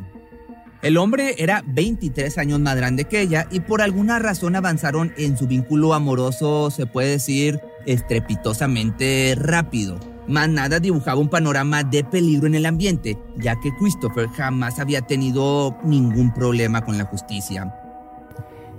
[0.82, 5.38] El hombre era 23 años más grande que ella y por alguna razón avanzaron en
[5.38, 10.15] su vínculo amoroso, se puede decir, estrepitosamente rápido.
[10.28, 15.02] Más nada dibujaba un panorama de peligro en el ambiente, ya que Christopher jamás había
[15.02, 17.72] tenido ningún problema con la justicia.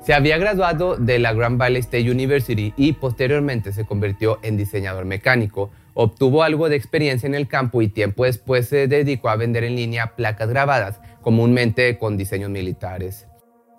[0.03, 5.05] Se había graduado de la Grand Valley State University y posteriormente se convirtió en diseñador
[5.05, 5.71] mecánico.
[5.93, 9.75] Obtuvo algo de experiencia en el campo y tiempo después se dedicó a vender en
[9.75, 13.27] línea placas grabadas, comúnmente con diseños militares.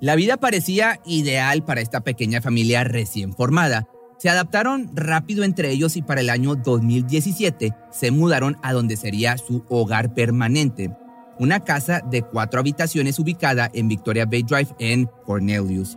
[0.00, 3.88] La vida parecía ideal para esta pequeña familia recién formada,
[4.18, 9.38] se adaptaron rápido entre ellos y para el año 2017 se mudaron a donde sería
[9.38, 10.90] su hogar permanente,
[11.38, 15.96] una casa de cuatro habitaciones ubicada en Victoria Bay Drive en Cornelius.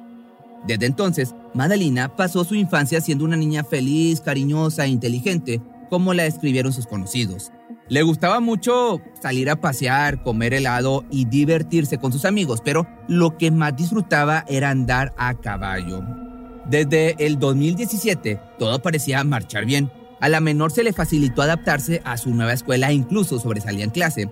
[0.67, 5.59] Desde entonces, Madalina pasó su infancia siendo una niña feliz, cariñosa e inteligente,
[5.89, 7.51] como la describieron sus conocidos.
[7.89, 13.37] Le gustaba mucho salir a pasear, comer helado y divertirse con sus amigos, pero lo
[13.37, 16.20] que más disfrutaba era andar a caballo.
[16.69, 19.91] Desde el 2017, todo parecía marchar bien.
[20.19, 23.89] A la menor se le facilitó adaptarse a su nueva escuela e incluso sobresalía en
[23.89, 24.29] clase.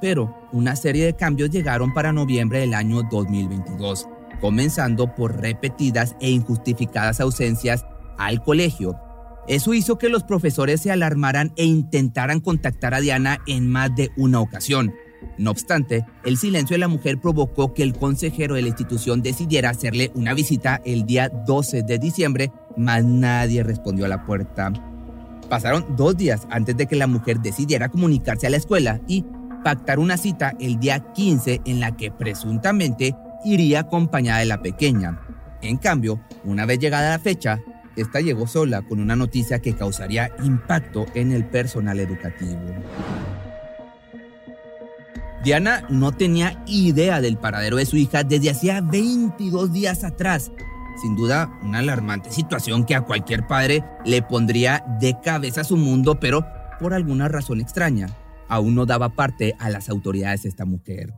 [0.00, 4.08] Pero una serie de cambios llegaron para noviembre del año 2022,
[4.40, 7.84] comenzando por repetidas e injustificadas ausencias
[8.18, 8.96] al colegio.
[9.48, 14.10] Eso hizo que los profesores se alarmaran e intentaran contactar a Diana en más de
[14.16, 14.94] una ocasión.
[15.38, 19.70] No obstante, el silencio de la mujer provocó que el consejero de la institución decidiera
[19.70, 24.72] hacerle una visita el día 12 de diciembre, mas nadie respondió a la puerta.
[25.48, 29.24] Pasaron dos días antes de que la mujer decidiera comunicarse a la escuela y
[29.62, 33.14] pactar una cita el día 15 en la que presuntamente
[33.44, 35.20] iría acompañada de la pequeña.
[35.60, 37.60] En cambio, una vez llegada la fecha,
[37.96, 42.60] esta llegó sola con una noticia que causaría impacto en el personal educativo.
[45.42, 50.52] Diana no tenía idea del paradero de su hija desde hacía 22 días atrás.
[51.00, 55.76] Sin duda, una alarmante situación que a cualquier padre le pondría de cabeza a su
[55.76, 56.46] mundo, pero
[56.78, 58.06] por alguna razón extraña,
[58.48, 61.12] aún no daba parte a las autoridades esta mujer.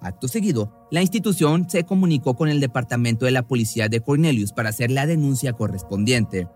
[0.00, 4.70] Acto seguido, la institución se comunicó con el departamento de la policía de Cornelius para
[4.70, 6.48] hacer la denuncia correspondiente.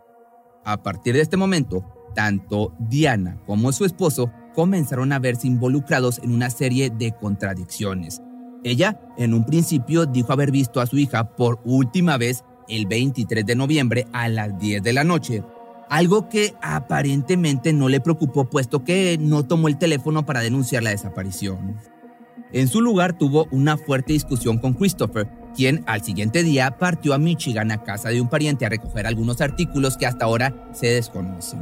[0.64, 1.84] A partir de este momento,
[2.14, 8.22] tanto Diana como su esposo comenzaron a verse involucrados en una serie de contradicciones.
[8.64, 13.44] Ella, en un principio, dijo haber visto a su hija por última vez el 23
[13.44, 15.44] de noviembre a las 10 de la noche,
[15.90, 20.90] algo que aparentemente no le preocupó puesto que no tomó el teléfono para denunciar la
[20.90, 21.76] desaparición.
[22.50, 27.18] En su lugar tuvo una fuerte discusión con Christopher, quien al siguiente día partió a
[27.18, 31.60] Michigan a casa de un pariente a recoger algunos artículos que hasta ahora se desconocen.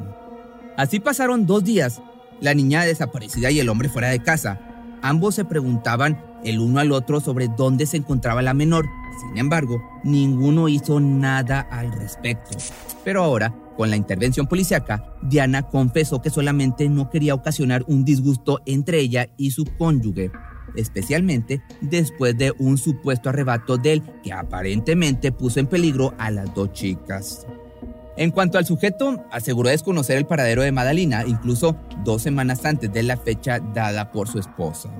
[0.76, 2.00] Así pasaron dos días
[2.44, 4.60] la niña desaparecida y el hombre fuera de casa.
[5.02, 8.86] Ambos se preguntaban el uno al otro sobre dónde se encontraba la menor.
[9.20, 12.56] Sin embargo, ninguno hizo nada al respecto.
[13.02, 18.60] Pero ahora, con la intervención policíaca, Diana confesó que solamente no quería ocasionar un disgusto
[18.66, 20.30] entre ella y su cónyuge,
[20.76, 26.54] especialmente después de un supuesto arrebato de él que aparentemente puso en peligro a las
[26.54, 27.46] dos chicas.
[28.16, 33.02] En cuanto al sujeto, aseguró desconocer el paradero de Madalina, incluso dos semanas antes de
[33.02, 34.90] la fecha dada por su esposa.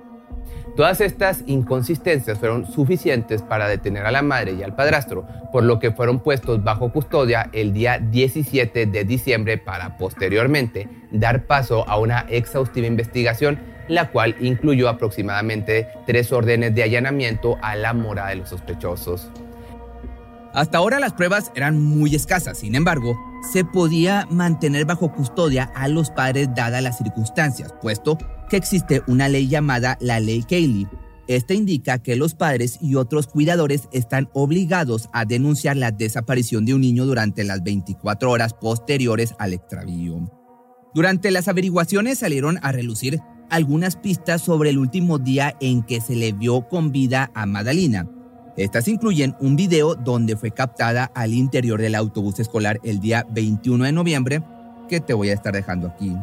[0.77, 5.79] Todas estas inconsistencias fueron suficientes para detener a la madre y al padrastro, por lo
[5.79, 11.97] que fueron puestos bajo custodia el día 17 de diciembre para posteriormente dar paso a
[12.01, 18.37] una exhaustiva investigación, la cual incluyó aproximadamente tres órdenes de allanamiento a la morada de
[18.37, 19.31] los sospechosos.
[20.55, 23.19] Hasta ahora las pruebas eran muy escasas, sin embargo,
[23.53, 28.17] se podía mantener bajo custodia a los padres dadas las circunstancias, puesto
[28.49, 30.87] que existe una ley llamada la Ley Cayley,
[31.27, 36.75] Este indica que los padres y otros cuidadores están obligados a denunciar la desaparición de
[36.75, 40.31] un niño durante las 24 horas posteriores al extravío.
[40.95, 46.15] Durante las averiguaciones salieron a relucir algunas pistas sobre el último día en que se
[46.15, 48.07] le vio con vida a Madalina.
[48.57, 53.85] Estas incluyen un video donde fue captada al interior del autobús escolar el día 21
[53.85, 54.43] de noviembre,
[54.89, 56.15] que te voy a estar dejando aquí.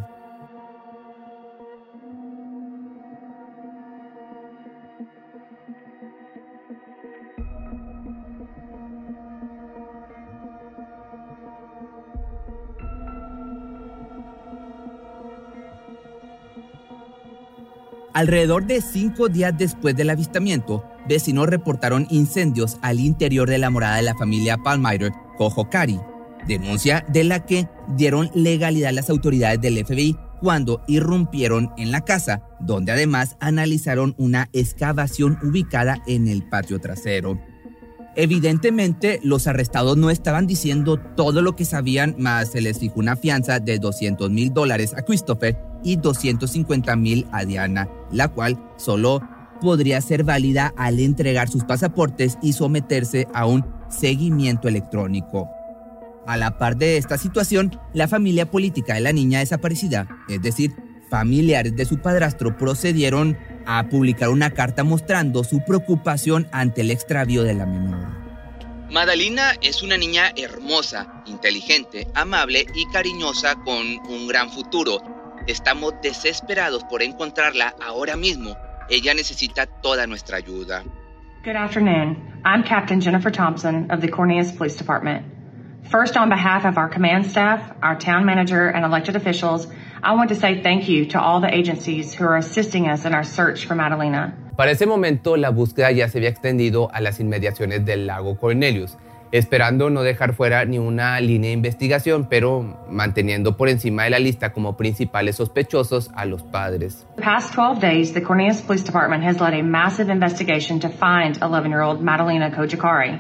[18.14, 23.95] Alrededor de cinco días después del avistamiento, vecinos reportaron incendios al interior de la morada
[23.95, 25.97] de la familia Palmyra, Kohokari,
[26.45, 32.43] denuncia de la que dieron legalidad las autoridades del FBI cuando irrumpieron en la casa,
[32.59, 37.39] donde además analizaron una excavación ubicada en el patio trasero.
[38.18, 43.16] Evidentemente, los arrestados no estaban diciendo todo lo que sabían, más se les fijó una
[43.16, 49.22] fianza de 200 mil dólares a Christopher y 250 mil a Diana, la cual solo
[49.62, 55.50] podría ser válida al entregar sus pasaportes y someterse a un seguimiento electrónico.
[56.28, 60.72] A la par de esta situación, la familia política de la niña desaparecida, es decir,
[61.10, 67.44] familiares de su padrastro, procedieron a publicar una carta mostrando su preocupación ante el extravío
[67.44, 68.08] de la menor.
[68.92, 75.02] Madalina es una niña hermosa, inteligente, amable y cariñosa con un gran futuro.
[75.48, 78.56] Estamos desesperados por encontrarla ahora mismo.
[78.89, 80.84] Ella necesita toda nuestra ayuda.
[81.44, 82.42] Good afternoon.
[82.46, 85.26] I'm Captain Jennifer Thompson of the Cornelius Police Department.
[85.89, 89.68] First, on behalf of our command staff, our town manager, and elected officials,
[90.04, 93.16] I want to say thank you to all the agencies who are assisting us in
[93.16, 94.34] our search for Madalena.
[94.56, 98.96] Para ese momento, la búsqueda ya se había extendido a las inmediaciones del lago Cornelius
[99.32, 104.20] esperando no dejar fuera ni una línea de investigación, pero manteniendo por encima de la
[104.20, 107.06] lista como principales sospechosos a los padres.
[107.16, 111.40] The past 12 days, the Cornelius Police Department has led a massive investigation to find
[111.40, 113.20] 11-year-old Madalena Kojikari.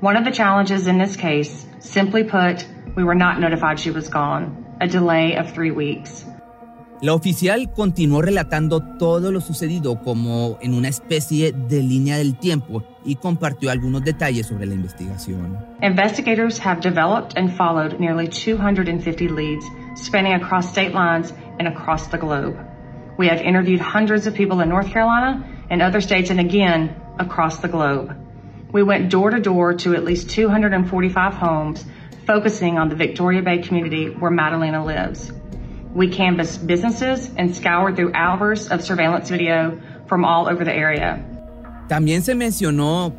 [0.00, 2.66] One of the challenges in this case, simply put,
[2.96, 6.26] we were not notified she was gone, a delay of three weeks.
[7.02, 12.84] La oficial continuó relatando todo lo sucedido como en una especie de línea del tiempo
[13.04, 15.58] y compartió algunos detalles sobre la investigación.
[15.82, 22.18] Investigators have developed and followed nearly 250 leads spanning across state lines and across the
[22.18, 22.56] globe.
[23.16, 27.58] We have interviewed hundreds of people in North Carolina and other states and again across
[27.58, 28.16] the globe.
[28.72, 31.84] We went door to door to at least 245 homes
[32.26, 35.32] focusing on the Victoria Bay community where Madalena lives.
[35.92, 41.24] We canvassed businesses and scoured through hours of surveillance video from all over the area.
[41.90, 43.12] También se mencionó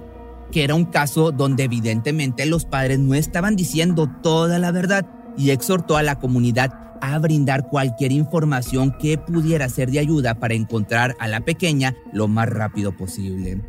[0.49, 5.05] que era un caso donde evidentemente los padres no estaban diciendo toda la verdad
[5.37, 10.53] y exhortó a la comunidad a brindar cualquier información que pudiera ser de ayuda para
[10.53, 13.59] encontrar a la pequeña lo más rápido posible.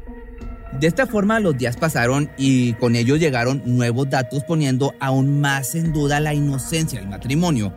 [0.79, 5.75] De esta forma los días pasaron y con ello llegaron nuevos datos poniendo aún más
[5.75, 7.75] en duda la inocencia del matrimonio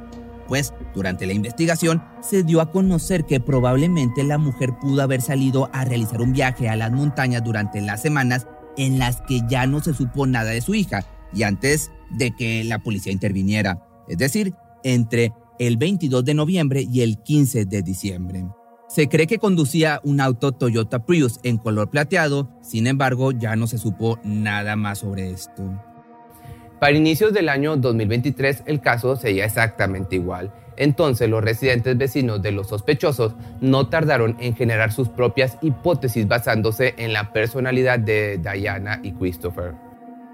[0.47, 5.69] pues durante la investigación se dio a conocer que probablemente la mujer pudo haber salido
[5.73, 9.81] a realizar un viaje a las montañas durante las semanas en las que ya no
[9.81, 14.53] se supo nada de su hija y antes de que la policía interviniera, es decir,
[14.83, 18.45] entre el 22 de noviembre y el 15 de diciembre.
[18.87, 23.67] Se cree que conducía un auto Toyota Prius en color plateado, sin embargo ya no
[23.67, 25.63] se supo nada más sobre esto.
[26.79, 30.51] Para inicios del año 2023 el caso seguía exactamente igual.
[30.77, 36.93] Entonces los residentes vecinos de los sospechosos no tardaron en generar sus propias hipótesis basándose
[36.97, 39.73] en la personalidad de Diana y Christopher.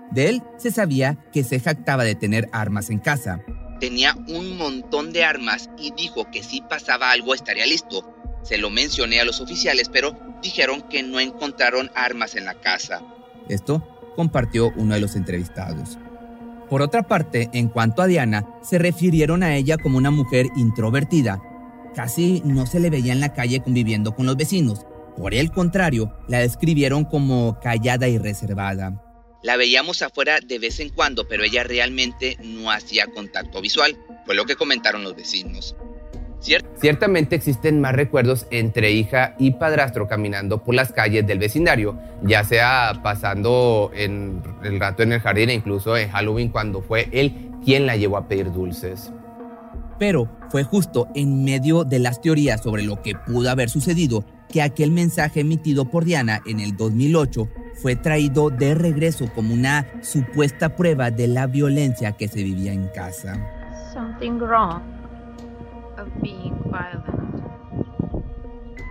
[0.09, 3.39] De él se sabía que se jactaba de tener armas en casa.
[3.79, 8.03] Tenía un montón de armas y dijo que si pasaba algo estaría listo.
[8.43, 13.01] Se lo mencioné a los oficiales, pero dijeron que no encontraron armas en la casa.
[13.47, 15.97] Esto compartió uno de los entrevistados.
[16.71, 21.43] Por otra parte, en cuanto a Diana, se refirieron a ella como una mujer introvertida.
[21.93, 24.85] Casi no se le veía en la calle conviviendo con los vecinos.
[25.17, 29.03] Por el contrario, la describieron como callada y reservada.
[29.43, 34.35] La veíamos afuera de vez en cuando, pero ella realmente no hacía contacto visual, fue
[34.35, 35.75] lo que comentaron los vecinos.
[36.41, 42.43] Ciertamente existen más recuerdos entre hija y padrastro caminando por las calles del vecindario, ya
[42.43, 47.51] sea pasando en el rato en el jardín e incluso en Halloween cuando fue él
[47.63, 49.11] quien la llevó a pedir dulces.
[49.99, 54.63] Pero fue justo en medio de las teorías sobre lo que pudo haber sucedido que
[54.63, 60.75] aquel mensaje emitido por Diana en el 2008 fue traído de regreso como una supuesta
[60.75, 63.39] prueba de la violencia que se vivía en casa.
[63.93, 65.00] Something wrong
[66.01, 67.43] of being violent.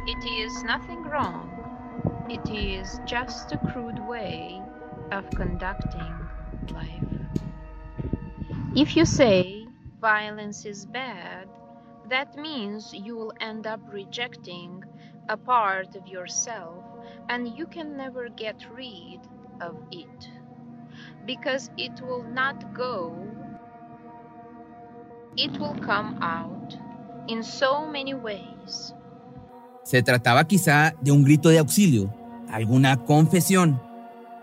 [0.07, 1.51] It is nothing wrong.
[2.31, 4.63] It is just a crude way
[5.11, 6.15] of conducting
[6.73, 7.11] life.
[8.77, 9.67] If you say
[10.01, 11.49] violence is bad,
[12.09, 14.85] that means you will end up rejecting
[15.29, 16.85] a part of yourself
[17.29, 19.21] and you can never get rid
[19.61, 20.29] of it
[21.27, 23.17] because it will not go
[25.37, 26.60] it will come out
[27.31, 28.95] in so many ways
[29.83, 32.15] Se trataba quizá de un grito de auxilio,
[32.49, 33.81] alguna confesión.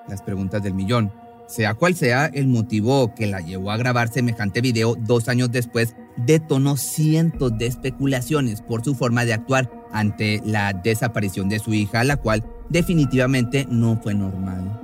[0.09, 1.13] Las preguntas del millón.
[1.47, 5.95] Sea cual sea el motivo que la llevó a grabar semejante video dos años después,
[6.17, 12.03] detonó cientos de especulaciones por su forma de actuar ante la desaparición de su hija,
[12.03, 14.81] la cual definitivamente no fue normal.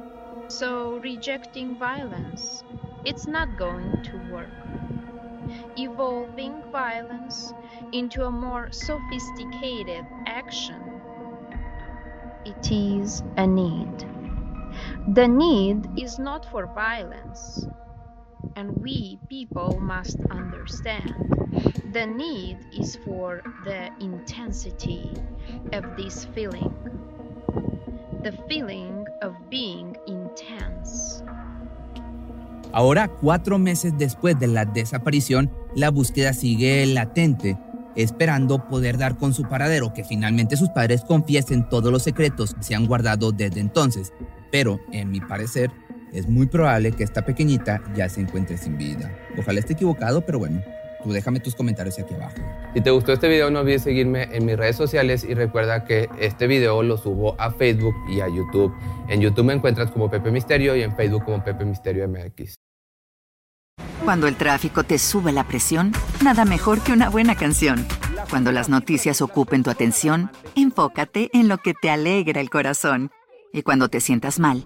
[0.48, 2.64] So rejecting violence,
[3.04, 4.48] it's not going to work.
[5.78, 7.54] Evolving violence
[7.94, 11.02] into a more sophisticated action,
[12.46, 14.06] it is a need.
[15.14, 17.68] The need is not for violence,
[18.56, 21.14] and we people must understand
[21.94, 25.14] the need is for the intensity
[25.74, 26.74] of this feeling
[28.24, 30.83] the feeling of being intense.
[32.74, 37.56] Ahora, cuatro meses después de la desaparición, la búsqueda sigue latente,
[37.96, 42.64] esperando poder dar con su paradero, que finalmente sus padres confiesen todos los secretos que
[42.64, 44.12] se han guardado desde entonces.
[44.52, 45.70] Pero, en mi parecer,
[46.12, 49.16] es muy probable que esta pequeñita ya se encuentre sin vida.
[49.38, 50.64] Ojalá esté equivocado, pero bueno,
[51.04, 52.36] Tú déjame tus comentarios aquí abajo.
[52.74, 56.10] Si te gustó este video no olvides seguirme en mis redes sociales y recuerda que
[56.20, 58.74] este video lo subo a Facebook y a YouTube.
[59.10, 62.56] En YouTube me encuentras como Pepe Misterio y en Facebook como Pepe Misterio MX.
[64.04, 67.86] Cuando el tráfico te sube la presión, nada mejor que una buena canción.
[68.30, 73.12] Cuando las noticias ocupen tu atención, enfócate en lo que te alegra el corazón.
[73.54, 74.66] Y cuando te sientas mal,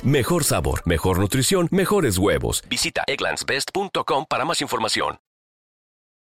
[0.03, 2.63] Mejor sabor, mejor nutrición, mejores huevos.
[2.67, 5.19] Visita egglandsbest.com para más información.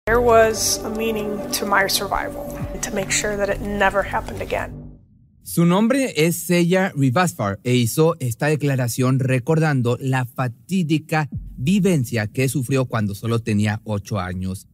[0.06, 2.46] There was a meaning to my survival,
[2.80, 4.98] to make sure that it never happened again.
[5.42, 12.86] Su nombre es Seya Rivasfar e hizo esta declaración recordando la fatídica vivencia que sufrió
[12.86, 14.68] cuando solo tenía 8 años.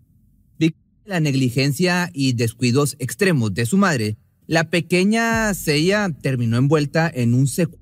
[1.05, 7.49] La negligencia y descuidos extremos de su madre, la pequeña Seya terminó envuelta en un
[7.49, 7.82] secuestro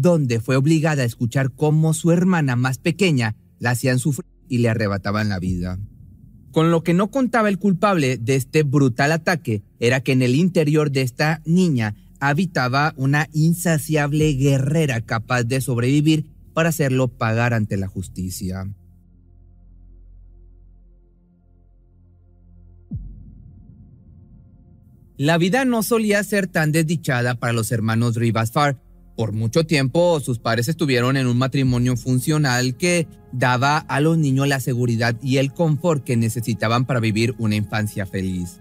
[0.00, 4.68] donde fue obligada a escuchar cómo su hermana más pequeña la hacían sufrir y le
[4.68, 5.78] arrebataban la vida.
[6.50, 10.34] Con lo que no contaba el culpable de este brutal ataque era que en el
[10.34, 17.76] interior de esta niña habitaba una insaciable guerrera capaz de sobrevivir para hacerlo pagar ante
[17.76, 18.66] la justicia.
[25.16, 28.83] La vida no solía ser tan desdichada para los hermanos Rivas Far,
[29.16, 34.48] por mucho tiempo sus padres estuvieron en un matrimonio funcional que daba a los niños
[34.48, 38.60] la seguridad y el confort que necesitaban para vivir una infancia feliz.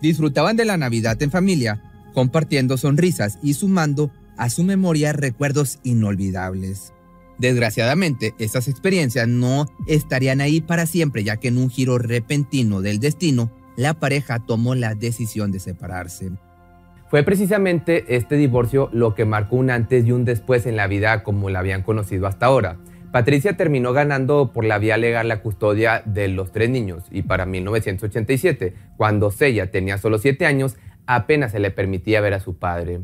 [0.00, 1.82] Disfrutaban de la Navidad en familia,
[2.12, 6.92] compartiendo sonrisas y sumando a su memoria recuerdos inolvidables.
[7.38, 13.00] Desgraciadamente, esas experiencias no estarían ahí para siempre, ya que en un giro repentino del
[13.00, 16.30] destino, la pareja tomó la decisión de separarse.
[17.08, 21.22] Fue precisamente este divorcio lo que marcó un antes y un después en la vida
[21.22, 22.78] como la habían conocido hasta ahora.
[23.12, 27.46] Patricia terminó ganando por la vía legal la custodia de los tres niños y para
[27.46, 30.76] 1987, cuando Sella tenía solo siete años,
[31.06, 33.02] apenas se le permitía ver a su padre.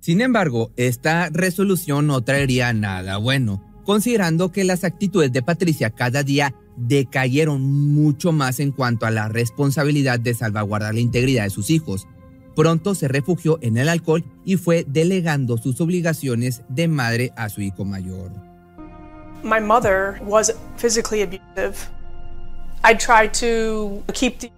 [0.00, 6.22] Sin embargo, esta resolución no traería nada bueno, considerando que las actitudes de Patricia cada
[6.22, 11.70] día decayeron mucho más en cuanto a la responsabilidad de salvaguardar la integridad de sus
[11.70, 12.08] hijos,
[12.54, 17.60] pronto se refugió en el alcohol y fue delegando sus obligaciones de madre a su
[17.60, 18.30] hijo mayor.
[19.42, 21.74] My mother was physically abusive.
[22.84, 24.50] I tried to keep the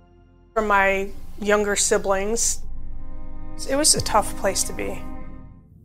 [0.54, 2.62] from my younger siblings.
[3.68, 5.00] It was a tough place to be.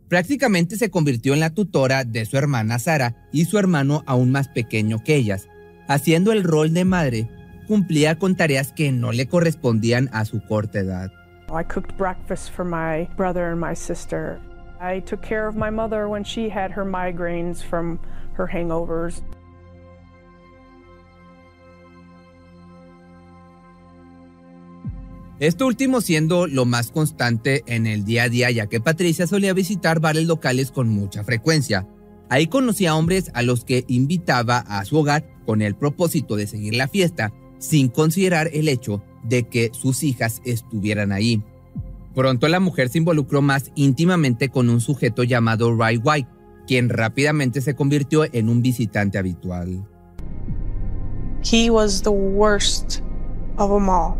[0.08, 4.48] Prácticamente se convirtió en la tutora de su hermana Sara y su hermano aún más
[4.48, 5.46] pequeño que ellas.
[5.86, 7.28] Haciendo el rol de madre,
[7.68, 11.12] cumplía con tareas que no le correspondían a su corta edad.
[11.52, 14.40] I cooked breakfast for my brother and my sister.
[14.80, 17.98] I took care of my mother when she had her migraines from
[18.34, 19.22] her hangovers.
[25.40, 29.54] Esto último siendo lo más constante en el día a día, ya que Patricia solía
[29.54, 31.88] visitar bares locales con mucha frecuencia.
[32.28, 36.74] Ahí conocía hombres a los que invitaba a su hogar con el propósito de seguir
[36.74, 41.42] la fiesta, sin considerar el hecho de que sus hijas estuvieran ahí.
[42.14, 46.28] Pronto la mujer se involucró más íntimamente con un sujeto llamado Ray White,
[46.66, 49.86] quien rápidamente se convirtió en un visitante habitual.
[51.42, 53.00] He was the worst
[53.56, 54.16] of them all,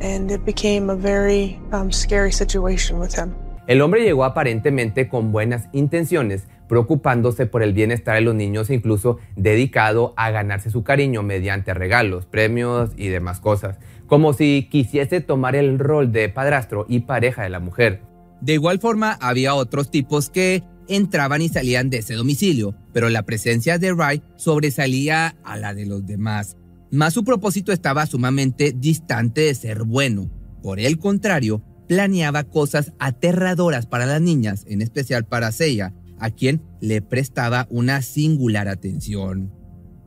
[0.00, 3.34] and it became a very um, scary situation with him.
[3.66, 8.74] El hombre llegó aparentemente con buenas intenciones, preocupándose por el bienestar de los niños e
[8.74, 15.20] incluso dedicado a ganarse su cariño mediante regalos, premios y demás cosas, como si quisiese
[15.20, 18.02] tomar el rol de padrastro y pareja de la mujer.
[18.40, 23.22] De igual forma, había otros tipos que entraban y salían de ese domicilio, pero la
[23.22, 26.56] presencia de Ray sobresalía a la de los demás.
[26.90, 30.30] Más su propósito estaba sumamente distante de ser bueno.
[30.62, 36.62] Por el contrario, planeaba cosas aterradoras para las niñas, en especial para Seiya, a quien
[36.80, 39.52] le prestaba una singular atención.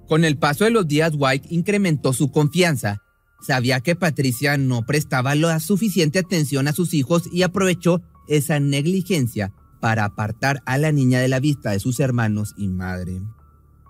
[0.07, 3.03] Con el paso de los días, White incrementó su confianza.
[3.41, 9.53] Sabía que Patricia no prestaba la suficiente atención a sus hijos y aprovechó esa negligencia
[9.79, 13.21] para apartar a la niña de la vista de sus hermanos y madre.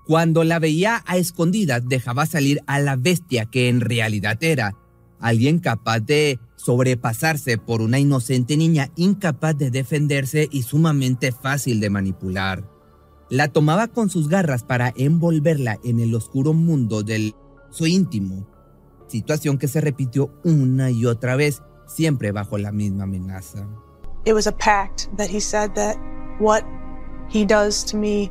[0.05, 4.75] Cuando la veía a escondidas, dejaba salir a la bestia que en realidad era,
[5.19, 11.89] alguien capaz de sobrepasarse por una inocente niña incapaz de defenderse y sumamente fácil de
[11.89, 12.69] manipular.
[13.29, 17.35] La tomaba con sus garras para envolverla en el oscuro mundo del
[17.69, 18.47] su íntimo,
[19.07, 23.67] situación que se repitió una y otra vez, siempre bajo la misma amenaza.
[24.25, 25.97] It was a pact that he said that
[26.39, 26.63] what
[27.33, 28.29] he does to me,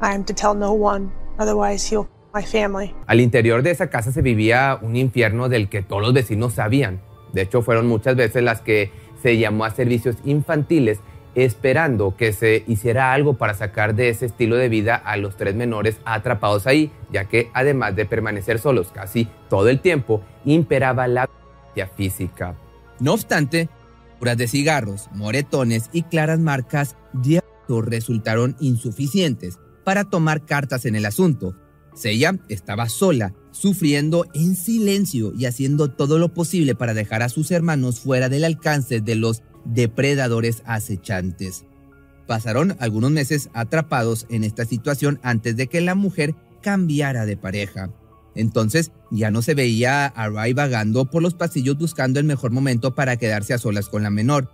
[0.00, 2.94] I am to tell no one, otherwise he'll my family.
[3.06, 7.00] Al interior de esa casa se vivía un infierno del que todos los vecinos sabían.
[7.32, 8.90] De hecho, fueron muchas veces las que
[9.22, 11.00] se llamó a servicios infantiles
[11.44, 15.54] esperando que se hiciera algo para sacar de ese estilo de vida a los tres
[15.54, 21.26] menores atrapados ahí, ya que además de permanecer solos casi todo el tiempo, imperaba la
[21.26, 22.56] violencia física.
[23.00, 23.68] No obstante,
[24.18, 27.40] puras de cigarros, moretones y claras marcas de
[27.76, 31.54] resultaron insuficientes para tomar cartas en el asunto.
[31.94, 37.50] Seiya estaba sola sufriendo en silencio y haciendo todo lo posible para dejar a sus
[37.50, 41.64] hermanos fuera del alcance de los depredadores acechantes.
[42.26, 47.90] Pasaron algunos meses atrapados en esta situación antes de que la mujer cambiara de pareja.
[48.34, 52.94] Entonces ya no se veía a Ray vagando por los pasillos buscando el mejor momento
[52.94, 54.50] para quedarse a solas con la menor.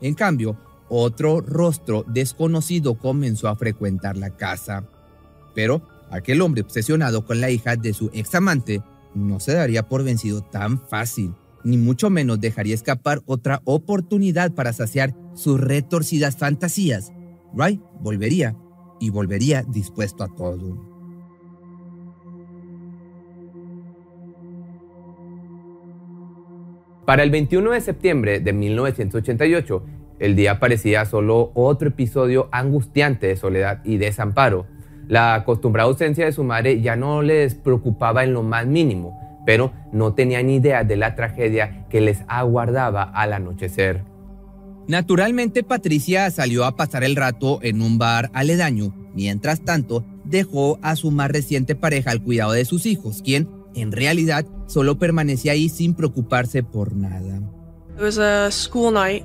[0.00, 0.58] En cambio,
[0.88, 4.84] otro rostro desconocido comenzó a frecuentar la casa.
[5.54, 8.82] Pero Aquel hombre obsesionado con la hija de su ex amante
[9.14, 11.32] no se daría por vencido tan fácil,
[11.64, 17.12] ni mucho menos dejaría escapar otra oportunidad para saciar sus retorcidas fantasías.
[17.54, 18.56] Ray volvería
[19.00, 20.88] y volvería dispuesto a todo.
[27.04, 29.84] Para el 21 de septiembre de 1988,
[30.20, 34.66] el día parecía solo otro episodio angustiante de soledad y desamparo
[35.10, 39.72] la acostumbrada ausencia de su madre ya no les preocupaba en lo más mínimo, pero
[39.92, 44.04] no tenían idea de la tragedia que les aguardaba al anochecer.
[44.86, 50.96] Naturalmente Patricia salió a pasar el rato en un bar aledaño, mientras tanto dejó a
[50.96, 55.68] su más reciente pareja al cuidado de sus hijos, quien en realidad solo permanecía ahí
[55.68, 57.40] sin preocuparse por nada.
[57.96, 59.24] It was a school night.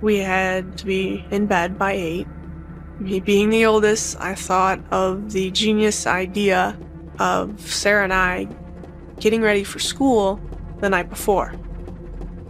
[0.00, 2.26] We had to be in bed by eight.
[3.00, 6.76] Me being the oldest, I thought of the genius idea
[7.18, 8.46] of Sarah and I
[9.20, 10.38] getting ready for school
[10.80, 11.52] the night before.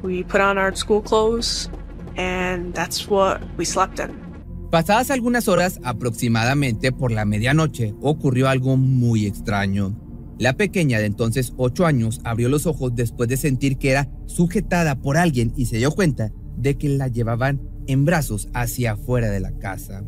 [0.03, 1.69] We put on our school clothes
[2.17, 4.29] and that's what we slept in.
[4.71, 9.95] Pasadas algunas horas, aproximadamente por la medianoche, ocurrió algo muy extraño.
[10.39, 14.95] La pequeña de entonces 8 años abrió los ojos después de sentir que era sujetada
[15.01, 19.41] por alguien y se dio cuenta de que la llevaban en brazos hacia afuera de
[19.41, 20.05] la casa.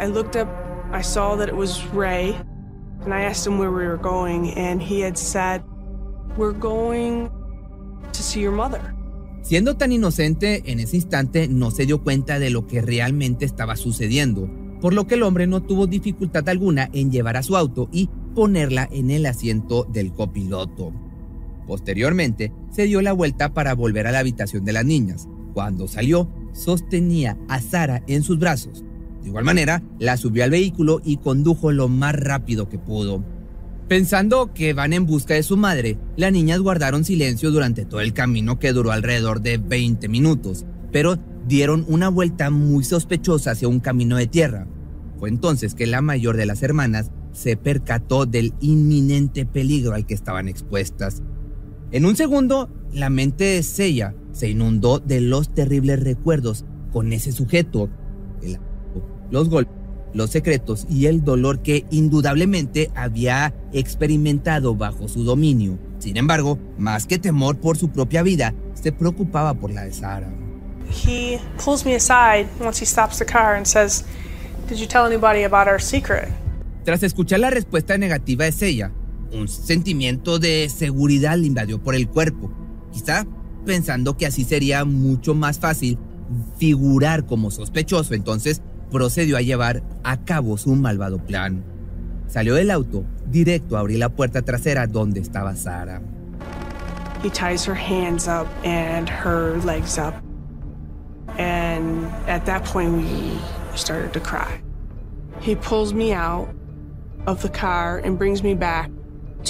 [0.00, 0.48] I looked up,
[0.92, 2.34] I saw that it was Ray,
[3.10, 5.62] and I asked him where we were going, and he had said,
[6.36, 7.30] We're going
[8.12, 8.80] to see your mother.
[9.42, 13.76] Siendo tan inocente, en ese instante no se dio cuenta de lo que realmente estaba
[13.76, 14.50] sucediendo,
[14.80, 18.10] por lo que el hombre no tuvo dificultad alguna en llevar a su auto y
[18.34, 20.92] ponerla en el asiento del copiloto.
[21.66, 25.28] Posteriormente, se dio la vuelta para volver a la habitación de las niñas.
[25.54, 28.84] Cuando salió, sostenía a Sara en sus brazos.
[29.28, 33.22] De igual manera, la subió al vehículo y condujo lo más rápido que pudo.
[33.86, 38.14] Pensando que van en busca de su madre, las niñas guardaron silencio durante todo el
[38.14, 43.80] camino que duró alrededor de 20 minutos, pero dieron una vuelta muy sospechosa hacia un
[43.80, 44.66] camino de tierra.
[45.18, 50.14] Fue entonces que la mayor de las hermanas se percató del inminente peligro al que
[50.14, 51.22] estaban expuestas.
[51.90, 57.32] En un segundo, la mente de Seiya se inundó de los terribles recuerdos con ese
[57.32, 57.90] sujeto,
[59.30, 59.74] los golpes,
[60.14, 65.78] los secretos y el dolor que indudablemente había experimentado bajo su dominio.
[65.98, 70.32] Sin embargo, más que temor por su propia vida, se preocupaba por la de Sara.
[71.04, 74.04] He pulls me aside once he stops the car and says,
[74.68, 76.28] "Did you tell anybody about our secret?"
[76.84, 78.92] Tras escuchar la respuesta negativa de ella,
[79.32, 82.50] un sentimiento de seguridad le invadió por el cuerpo,
[82.92, 83.26] quizá
[83.66, 85.98] pensando que así sería mucho más fácil
[86.58, 91.64] figurar como sospechoso, entonces procedió a llevar a cabo su malvado plan.
[92.28, 96.02] Salió del auto directo a abrir la puerta trasera donde estaba Sara.
[97.22, 100.14] He ties her hands up and her legs up.
[101.38, 103.38] And at that point we
[103.74, 104.60] started to cry.
[105.40, 106.48] He pulls me out
[107.26, 108.90] of the car and brings me back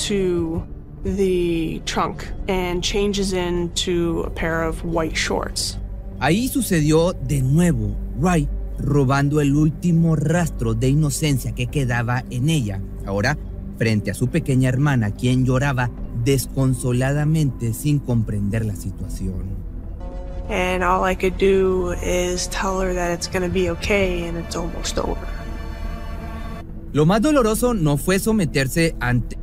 [0.06, 0.66] to
[1.04, 5.78] the trunk and changes into a pair of white shorts.
[6.20, 8.48] Ahí sucedió de nuevo, Wright
[8.78, 12.80] robando el último rastro de inocencia que quedaba en ella.
[13.06, 13.38] Ahora,
[13.76, 15.90] frente a su pequeña hermana, quien lloraba
[16.24, 19.56] desconsoladamente sin comprender la situación.
[20.50, 24.38] And all I could do is tell her that it's going to be okay and
[24.38, 25.26] it's almost over.
[26.92, 29.36] Lo más doloroso no fue someterse ante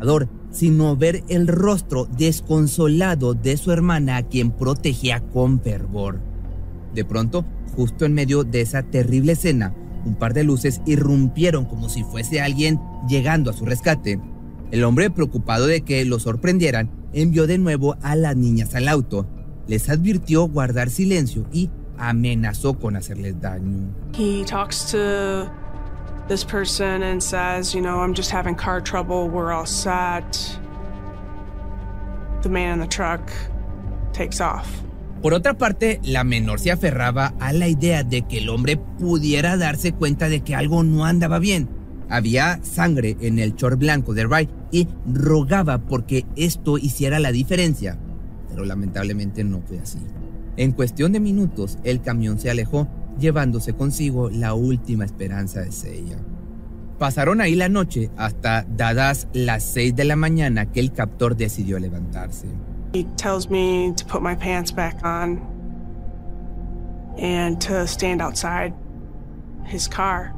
[0.00, 6.20] el sino ver el rostro desconsolado de su hermana a quien protegía con fervor.
[6.94, 7.44] De pronto,
[7.78, 9.72] justo en medio de esa terrible escena,
[10.04, 14.20] un par de luces irrumpieron como si fuese alguien llegando a su rescate.
[14.72, 19.28] El hombre, preocupado de que lo sorprendieran, envió de nuevo a las niñas al auto.
[19.68, 23.94] Les advirtió guardar silencio y amenazó con hacerles daño.
[24.12, 25.48] He talks to
[26.26, 30.58] this person and says, you know, I'm just having car trouble, we're all set.
[32.42, 33.30] The man in the truck
[34.12, 34.66] takes off.
[35.22, 39.56] Por otra parte, la menor se aferraba a la idea de que el hombre pudiera
[39.56, 41.68] darse cuenta de que algo no andaba bien.
[42.08, 47.98] Había sangre en el short blanco de Wright y rogaba porque esto hiciera la diferencia.
[48.48, 49.98] Pero lamentablemente no fue así.
[50.56, 52.88] En cuestión de minutos, el camión se alejó
[53.18, 56.18] llevándose consigo la última esperanza de Seiya.
[56.98, 61.78] Pasaron ahí la noche hasta dadas las 6 de la mañana que el captor decidió
[61.78, 62.46] levantarse.
[62.92, 65.56] He tells me to put my pants back on
[67.18, 68.74] and to stand outside
[69.64, 70.34] his car.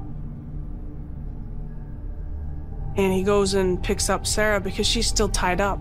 [2.97, 5.79] And he goes and picks up Sarah because she's still tied up.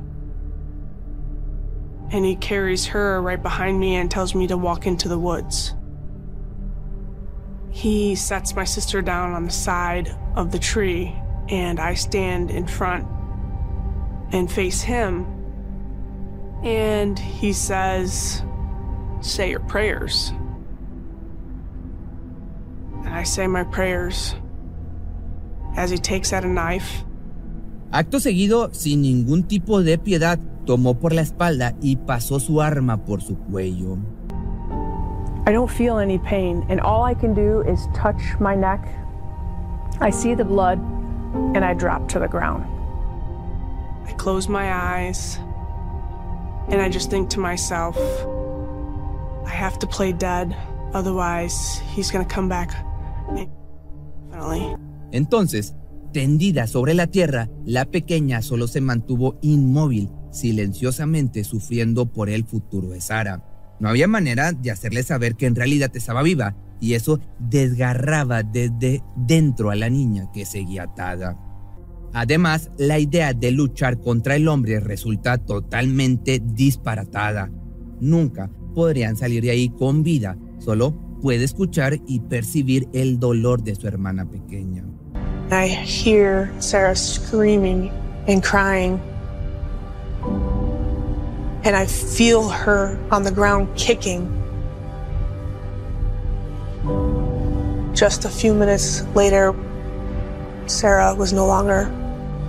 [2.11, 5.73] And he carries her right behind me and tells me to walk into the woods.
[7.71, 11.15] He sets my sister down on the side of the tree,
[11.49, 13.07] and I stand in front
[14.31, 15.38] and face him.
[16.63, 18.43] And he says,
[19.21, 20.31] Say your prayers.
[23.05, 24.35] And I say my prayers
[25.75, 27.03] as he takes out a knife.
[27.91, 32.97] Acto seguido, sin ningún tipo de piedad, tomó por la espalda y pasó su arma
[32.97, 33.97] por su cuello.
[35.47, 38.85] I don't feel any pain, and all I can do is touch my neck.
[39.99, 40.77] I see the blood,
[41.55, 42.65] and I drop to the ground.
[44.05, 45.39] I close my eyes,
[46.71, 47.97] and I just think to myself,
[49.45, 50.55] I have to play dead,
[50.93, 52.71] otherwise, he's gonna come back.
[55.11, 55.75] Entonces,
[56.13, 62.89] tendida sobre la tierra, la pequeña solo se mantuvo inmóvil, silenciosamente sufriendo por el futuro
[62.89, 63.43] de Sara.
[63.79, 69.03] No había manera de hacerle saber que en realidad estaba viva, y eso desgarraba desde
[69.15, 71.37] dentro a la niña que seguía atada.
[72.13, 77.51] Además, la idea de luchar contra el hombre resulta totalmente disparatada.
[77.99, 83.75] Nunca podrían salir de ahí con vida, solo puede escuchar y percibir el dolor de
[83.75, 84.83] su hermana pequeña.
[85.51, 87.91] I hear Sarah screaming
[88.27, 88.99] and crying.
[91.63, 94.27] And I feel her on the ground kicking.
[97.93, 99.53] Just a few minutes later,
[100.67, 101.91] Sarah was no longer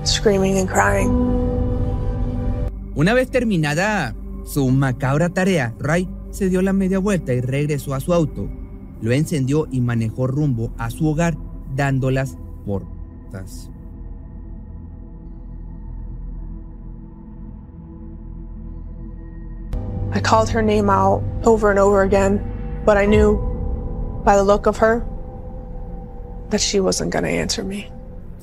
[0.05, 1.11] screaming and crying.
[2.95, 8.01] Una vez terminada su macabra tarea, Ray se dio la media vuelta y regresó a
[8.01, 8.49] su auto.
[9.01, 11.37] Lo encendió y manejó rumbo a su hogar,
[11.75, 12.37] dándolas
[12.67, 12.85] por
[20.13, 22.41] I called her name out over and over again,
[22.85, 23.39] but I knew
[24.25, 25.05] by the look of her
[26.51, 27.89] that she wasn't going to answer me.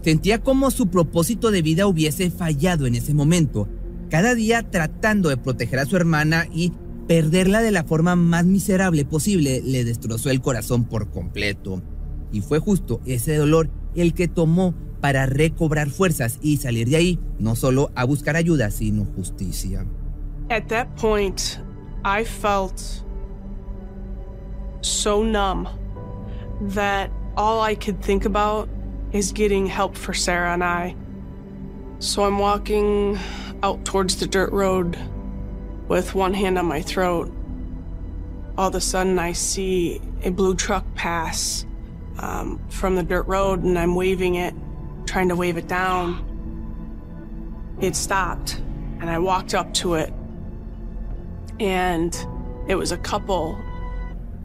[0.08, 3.68] Sentía como su propósito de vida hubiese fallado en ese momento,
[4.10, 6.72] cada día tratando de proteger a su hermana y
[7.10, 11.82] perderla de la forma más miserable posible le destrozó el corazón por completo.
[12.32, 17.20] Y fue justo ese dolor el que tomó para recobrar fuerzas y salir de ahí,
[17.38, 19.86] no solo a buscar ayuda, sino justicia.
[20.50, 21.60] At that point,
[22.06, 22.80] I felt
[24.80, 25.68] so numb
[26.76, 28.70] that all I could think about
[29.12, 30.96] is getting help for Sarah and I.
[32.00, 33.18] So I'm walking
[33.64, 34.98] out towards the dirt road
[35.88, 37.32] with one hand on my throat.
[38.58, 41.66] All of a sudden, I see a blue truck pass
[42.20, 44.54] um, from the dirt road, and I'm waving it,
[45.06, 46.24] trying to wave it down.
[47.80, 48.56] It stopped,
[49.00, 50.12] and I walked up to it,
[51.60, 52.16] and
[52.68, 53.58] it was a couple.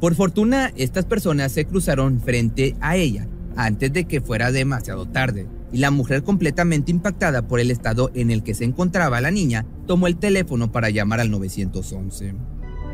[0.00, 5.46] Por fortuna, estas personas se cruzaron frente a ella antes de que fuera demasiado tarde,
[5.72, 9.64] y la mujer completamente impactada por el estado en el que se encontraba la niña,
[9.86, 12.34] tomó el teléfono para llamar al 911.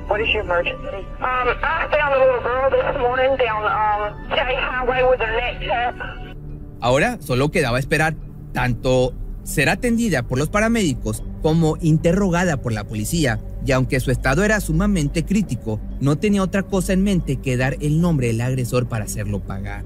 [0.08, 1.04] What is your emergency?
[1.20, 5.60] Um, I found a little girl this morning down um, State Highway with her neck
[5.60, 6.38] cut.
[6.80, 8.14] Ahora solo quedaba esperar
[8.52, 14.44] tanto ser atendida por los paramédicos como interrogada por la policía, y aunque su estado
[14.44, 18.88] era sumamente crítico, no tenía otra cosa en mente que dar el nombre del agresor
[18.88, 19.84] para hacerlo pagar.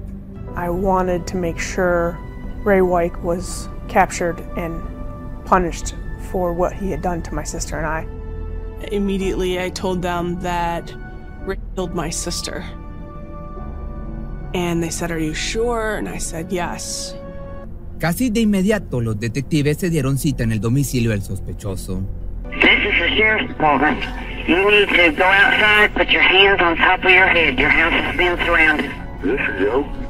[0.55, 2.17] I wanted to make sure
[2.63, 4.81] Ray White was captured and
[5.45, 5.95] punished
[6.31, 8.07] for what he had done to my sister and I.
[8.91, 10.93] Immediately, I told them that
[11.45, 12.63] Ray killed my sister.
[14.53, 15.95] And they said, Are you sure?
[15.95, 17.15] And I said, Yes.
[17.99, 22.03] Casi de inmediato, los detectives se dieron cita en el domicilio del sospechoso.
[22.61, 24.03] This is the sheriff's department.
[24.47, 27.57] You need to go outside, put your hands on top of your head.
[27.57, 28.91] Your house has been surrounded.
[29.23, 30.02] This is a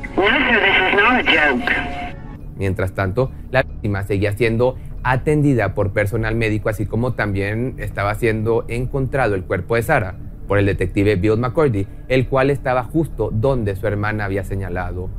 [2.58, 8.66] Mientras tanto, la víctima seguía siendo atendida por personal médico, así como también estaba siendo
[8.68, 10.16] encontrado el cuerpo de Sara
[10.48, 15.10] por el detective Bill McCordy, el cual estaba justo donde su hermana había señalado.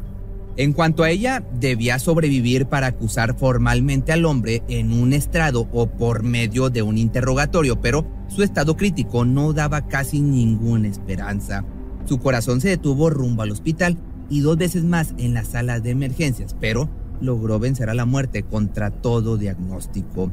[0.57, 5.89] En cuanto a ella, debía sobrevivir para acusar formalmente al hombre en un estrado o
[5.89, 11.65] por medio de un interrogatorio, pero su estado crítico no daba casi ninguna esperanza.
[12.05, 13.99] Su corazón se detuvo rumbo al hospital
[14.29, 16.89] y dos veces más en la sala de emergencias, pero
[17.21, 20.33] logró vencer a la muerte contra todo diagnóstico.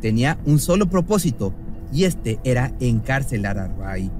[0.00, 1.54] Tenía un solo propósito,
[1.92, 4.10] y este era encarcelar a Ray.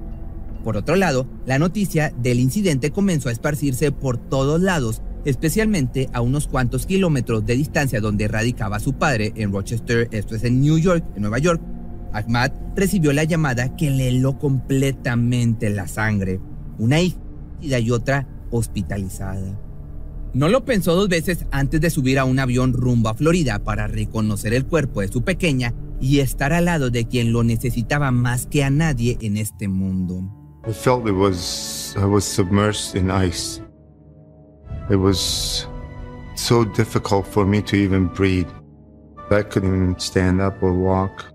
[0.63, 6.21] Por otro lado, la noticia del incidente comenzó a esparcirse por todos lados, especialmente a
[6.21, 10.77] unos cuantos kilómetros de distancia donde radicaba su padre en Rochester, esto es en New
[10.77, 11.61] York, en Nueva York.
[12.13, 16.39] Ahmad recibió la llamada que le heló completamente la sangre.
[16.77, 17.17] Una hija
[17.61, 19.59] y otra hospitalizada.
[20.33, 23.87] No lo pensó dos veces antes de subir a un avión rumbo a Florida para
[23.87, 28.45] reconocer el cuerpo de su pequeña y estar al lado de quien lo necesitaba más
[28.45, 30.23] que a nadie en este mundo.
[30.67, 33.61] I felt it was I was submerged in ice.
[34.89, 35.67] It was
[36.35, 38.47] so difficult for me to even breathe.
[39.31, 41.25] I couldn't even stand up or walk.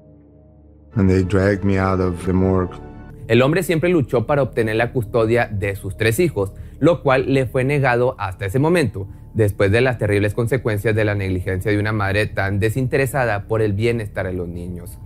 [0.95, 2.77] And they dragged me out of the morgue.
[3.29, 7.47] El hombre siempre luchó para obtener la custodia de sus tres hijos, lo cual le
[7.47, 11.93] fue negado hasta ese momento, después de las terribles consecuencias de la negligencia de una
[11.93, 14.99] madre tan desinteresada por el bienestar de los niños.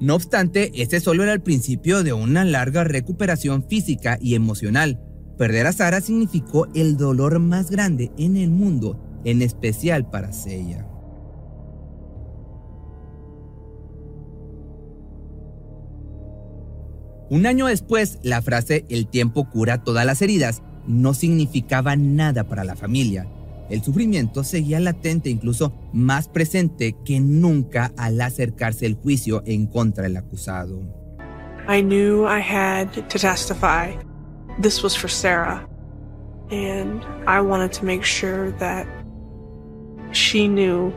[0.00, 5.00] No obstante, este solo era el principio de una larga recuperación física y emocional.
[5.38, 10.86] Perder a Sara significó el dolor más grande en el mundo, en especial para Seiya.
[17.30, 22.64] Un año después, la frase el tiempo cura todas las heridas no significaba nada para
[22.64, 23.26] la familia.
[23.70, 30.04] el sufrimiento seguía latente, incluso más presente que nunca al acercarse el juicio en contra
[30.04, 30.80] del acusado.
[31.68, 33.96] I knew I had to testify.
[34.60, 35.66] This was for Sarah.
[36.50, 38.86] And I wanted to make sure that
[40.12, 40.92] she knew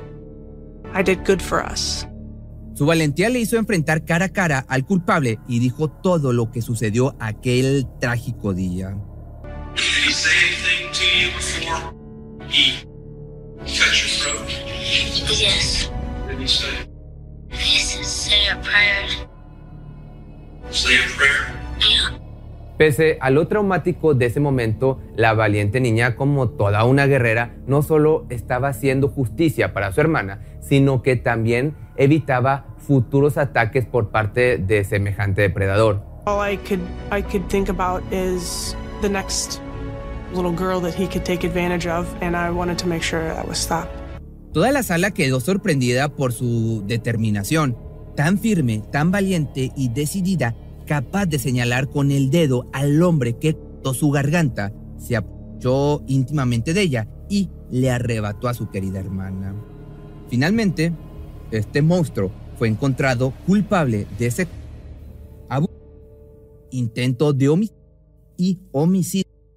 [0.93, 2.05] I did good for us.
[2.73, 6.61] Su valentía le hizo enfrentar cara a cara al culpable y dijo todo lo que
[6.61, 8.95] sucedió aquel trágico día.
[15.37, 15.91] Yes.
[22.77, 27.81] Pese a lo traumático de ese momento, la valiente niña, como toda una guerrera, no
[27.81, 34.57] solo estaba haciendo justicia para su hermana, sino que también evitaba futuros ataques por parte
[34.57, 36.03] de semejante depredador.
[40.37, 43.47] Little girl that he could take advantage of and I wanted to make sure that
[43.47, 43.91] was stopped.
[44.53, 47.77] Toda la sala quedó sorprendida por su determinación,
[48.15, 53.53] tan firme, tan valiente y decidida, capaz de señalar con el dedo al hombre que
[53.53, 59.53] cortó su garganta, se apoyó íntimamente de ella y le arrebató a su querida hermana.
[60.29, 60.93] Finalmente,
[61.51, 64.47] este monstruo fue encontrado culpable de ese
[65.49, 65.71] abuso,
[66.71, 67.77] intento de homicidio
[68.37, 69.36] y homicidio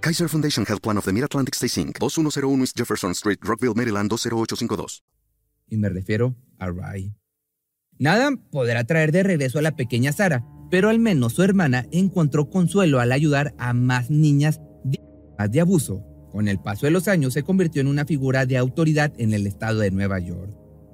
[0.00, 4.08] Kaiser Foundation Health Plan of the Mid-Atlantic Stay Inc., 2101 East Jefferson Street, Rockville, Maryland
[4.08, 5.02] 20852.
[5.70, 7.12] Y me refiero a Ray.
[7.98, 12.48] Nada podrá traer de regreso a la pequeña Sara, pero al menos su hermana encontró
[12.48, 16.04] consuelo al ayudar a más niñas víctimas de abuso.
[16.30, 19.46] Con el paso de los años se convirtió en una figura de autoridad en el
[19.48, 20.50] estado de Nueva York.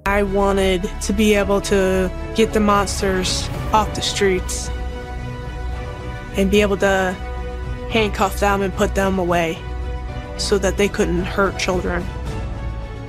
[0.07, 4.71] I wanted to be able to get the monsters off the streets
[6.39, 7.15] and be able to
[7.95, 9.57] handcuff them and put them away
[10.37, 12.03] so that they couldn't hurt children.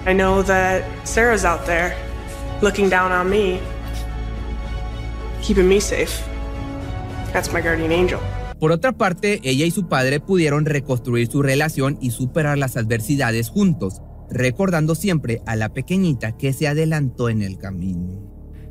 [0.06, 1.96] I know that Sarah's out there
[2.62, 3.60] looking down on me,
[5.42, 6.24] keeping me safe.
[7.34, 8.20] That's my guardian angel.
[8.60, 13.50] Por otra parte, ella y su padre pudieron reconstruir su relación y superar las adversidades
[13.50, 18.25] juntos, recordando siempre a la pequeñita que se adelantó en el camino.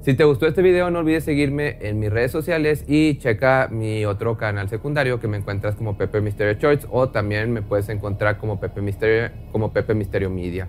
[0.04, 4.04] Si te gustó este video no olvides seguirme en mis redes sociales y checa mi
[4.04, 8.36] otro canal secundario que me encuentras como Pepe Misterio Shorts o también me puedes encontrar
[8.36, 10.68] como Pepe Misterio, como Pepe Misterio Media.